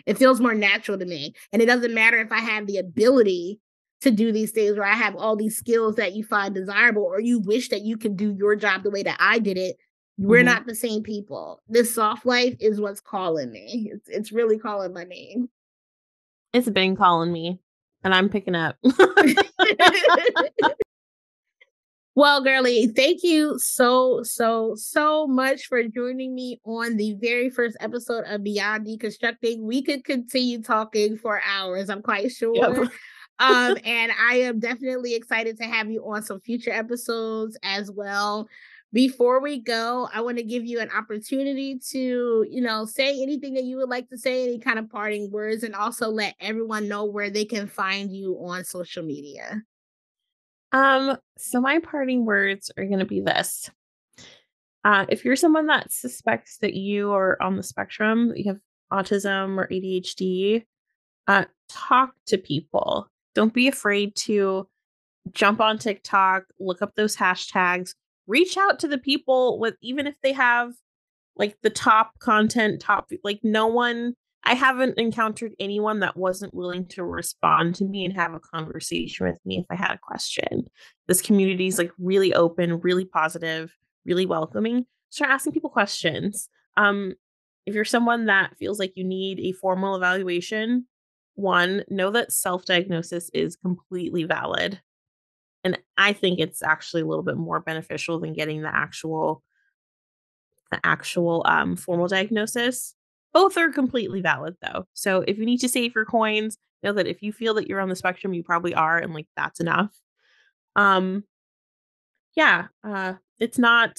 [0.07, 1.35] It feels more natural to me.
[1.53, 3.61] And it doesn't matter if I have the ability
[4.01, 7.21] to do these things or I have all these skills that you find desirable or
[7.21, 9.77] you wish that you could do your job the way that I did it.
[10.17, 10.47] We're mm-hmm.
[10.47, 11.63] not the same people.
[11.69, 13.91] This soft life is what's calling me.
[13.93, 15.49] It's, it's really calling my name.
[16.53, 17.61] It's been calling me
[18.03, 18.77] and I'm picking up.
[22.17, 27.77] Well, girly, thank you so, so, so much for joining me on the very first
[27.79, 29.61] episode of Beyond Deconstructing.
[29.61, 32.55] We could continue talking for hours, I'm quite sure.
[32.57, 32.91] Yep.
[33.39, 38.49] um, and I am definitely excited to have you on some future episodes as well.
[38.93, 43.55] Before we go, I want to give you an opportunity to, you know, say anything
[43.55, 46.89] that you would like to say, any kind of parting words, and also let everyone
[46.89, 49.63] know where they can find you on social media.
[50.73, 53.71] Um, so my parting words are going to be this.
[54.85, 58.61] Uh, if you're someone that suspects that you are on the spectrum, you have
[58.93, 60.65] autism or ADHD,
[61.27, 63.07] uh, talk to people.
[63.35, 64.69] Don't be afraid to
[65.33, 67.95] jump on TikTok, look up those hashtags,
[68.27, 70.73] reach out to the people with even if they have
[71.37, 74.15] like the top content, top like no one
[74.45, 79.27] I haven't encountered anyone that wasn't willing to respond to me and have a conversation
[79.27, 80.65] with me if I had a question.
[81.09, 83.77] This community is like really open, really positive,
[84.07, 84.87] really welcoming.
[85.11, 86.49] Start asking people questions.
[86.77, 87.15] Um,
[87.67, 90.87] if you're someone that feels like you need a formal evaluation,
[91.35, 94.81] one, know that self diagnosis is completely valid.
[95.65, 99.43] And I think it's actually a little bit more beneficial than getting the actual
[100.71, 102.95] the actual um, formal diagnosis
[103.33, 104.87] both are completely valid though.
[104.95, 107.81] So if you need to save your coins, know that if you feel that you're
[107.81, 109.95] on the spectrum, you probably are, and like that's enough.
[110.77, 111.25] Um
[112.37, 113.99] yeah, uh it's not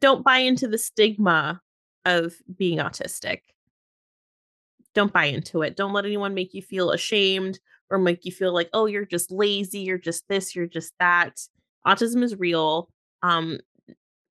[0.00, 1.60] don't buy into the stigma
[2.04, 3.40] of being autistic.
[4.94, 5.76] Don't buy into it.
[5.76, 9.30] Don't let anyone make you feel ashamed or make you feel like, oh, you're just
[9.30, 11.38] lazy, you're just this, you're just that.
[11.86, 12.88] Autism is real.
[13.22, 13.58] Um,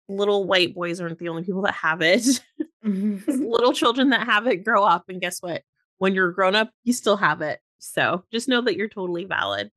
[0.07, 2.25] little white boys aren't the only people that have it.
[2.85, 3.43] Mm-hmm.
[3.43, 5.63] little children that have it grow up, and guess what?
[5.97, 7.59] When you're grown up, you still have it.
[7.79, 9.71] So just know that you're totally valid.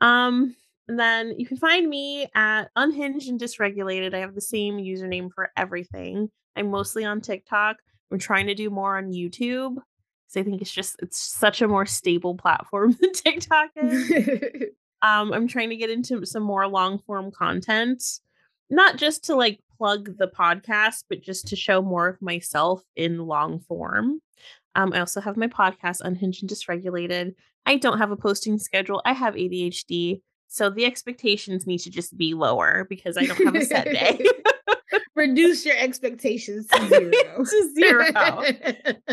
[0.00, 0.54] Um,
[0.88, 4.14] and then you can find me at Unhinged and Dysregulated.
[4.14, 6.30] I have the same username for everything.
[6.56, 7.76] I'm mostly on TikTok.
[8.10, 11.68] I'm trying to do more on YouTube because I think it's just it's such a
[11.68, 14.12] more stable platform than TikTok is.
[15.02, 18.02] um, I'm trying to get into some more long form content
[18.72, 23.26] not just to like plug the podcast, but just to show more of myself in
[23.26, 24.20] long form.
[24.76, 27.34] Um, I also have my podcast, Unhinged and Dysregulated.
[27.66, 29.02] I don't have a posting schedule.
[29.04, 30.20] I have ADHD.
[30.46, 34.24] So the expectations need to just be lower because I don't have a set day.
[35.16, 37.44] Reduce your expectations to zero.
[37.44, 38.04] to zero.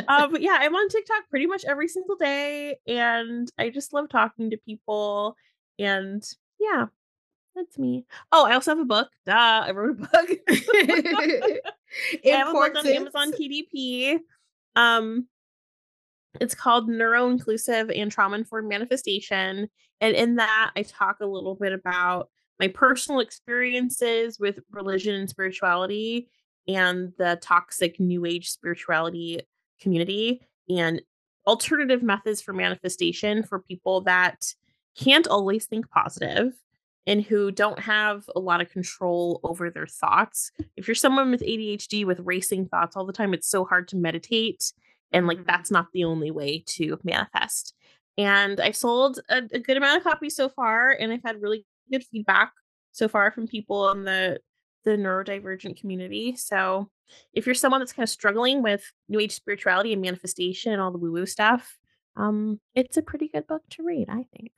[0.07, 2.77] uh, but yeah, I'm on TikTok pretty much every single day.
[2.87, 5.35] And I just love talking to people.
[5.79, 6.23] And
[6.59, 6.85] yeah,
[7.55, 8.05] that's me.
[8.31, 9.09] Oh, I also have a book.
[9.25, 10.09] Duh, I wrote a book.
[10.49, 11.59] I
[12.25, 14.19] have a book on Amazon KDP.
[14.75, 15.27] Um,
[16.39, 19.69] it's called Neuro Inclusive and Trauma Informed Manifestation.
[20.01, 25.29] And in that, I talk a little bit about my personal experiences with religion and
[25.29, 26.29] spirituality
[26.67, 29.41] and the toxic new age spirituality
[29.81, 31.01] community and
[31.47, 34.53] alternative methods for manifestation for people that
[34.95, 36.53] can't always think positive
[37.07, 40.51] and who don't have a lot of control over their thoughts.
[40.75, 43.95] If you're someone with ADHD with racing thoughts all the time, it's so hard to
[43.95, 44.71] meditate.
[45.11, 45.47] And like, mm-hmm.
[45.47, 47.73] that's not the only way to manifest.
[48.17, 51.65] And I've sold a, a good amount of copies so far, and I've had really
[51.91, 52.51] good feedback
[52.91, 54.39] so far from people in the
[54.85, 56.35] the neurodivergent community.
[56.35, 56.89] So
[57.33, 60.91] if you're someone that's kind of struggling with new age spirituality and manifestation and all
[60.91, 61.77] the woo woo stuff,
[62.15, 64.51] um, it's a pretty good book to read, I think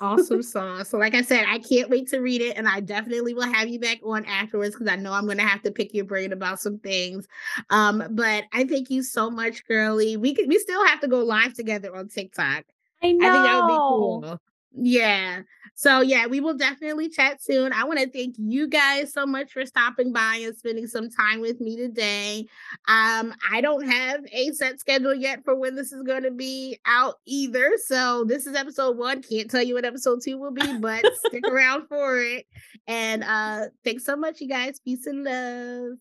[0.00, 0.84] awesome song.
[0.84, 3.68] So, like I said, I can't wait to read it, and I definitely will have
[3.68, 6.32] you back on afterwards because I know I'm going to have to pick your brain
[6.32, 7.26] about some things.
[7.70, 10.16] Um, but I thank you so much, girly.
[10.16, 12.64] We could we still have to go live together on TikTok.
[13.02, 13.28] I know.
[13.28, 14.40] I think that would be cool.
[14.72, 15.42] Yeah.
[15.74, 17.72] So yeah, we will definitely chat soon.
[17.72, 21.40] I want to thank you guys so much for stopping by and spending some time
[21.40, 22.46] with me today.
[22.86, 26.78] Um, I don't have a set schedule yet for when this is going to be
[26.84, 27.72] out either.
[27.86, 29.22] So this is episode one.
[29.22, 32.46] Can't tell you what episode two will be, but stick around for it.
[32.86, 34.80] And uh thanks so much, you guys.
[34.80, 35.98] Peace and love.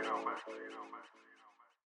[0.00, 1.09] You know, man.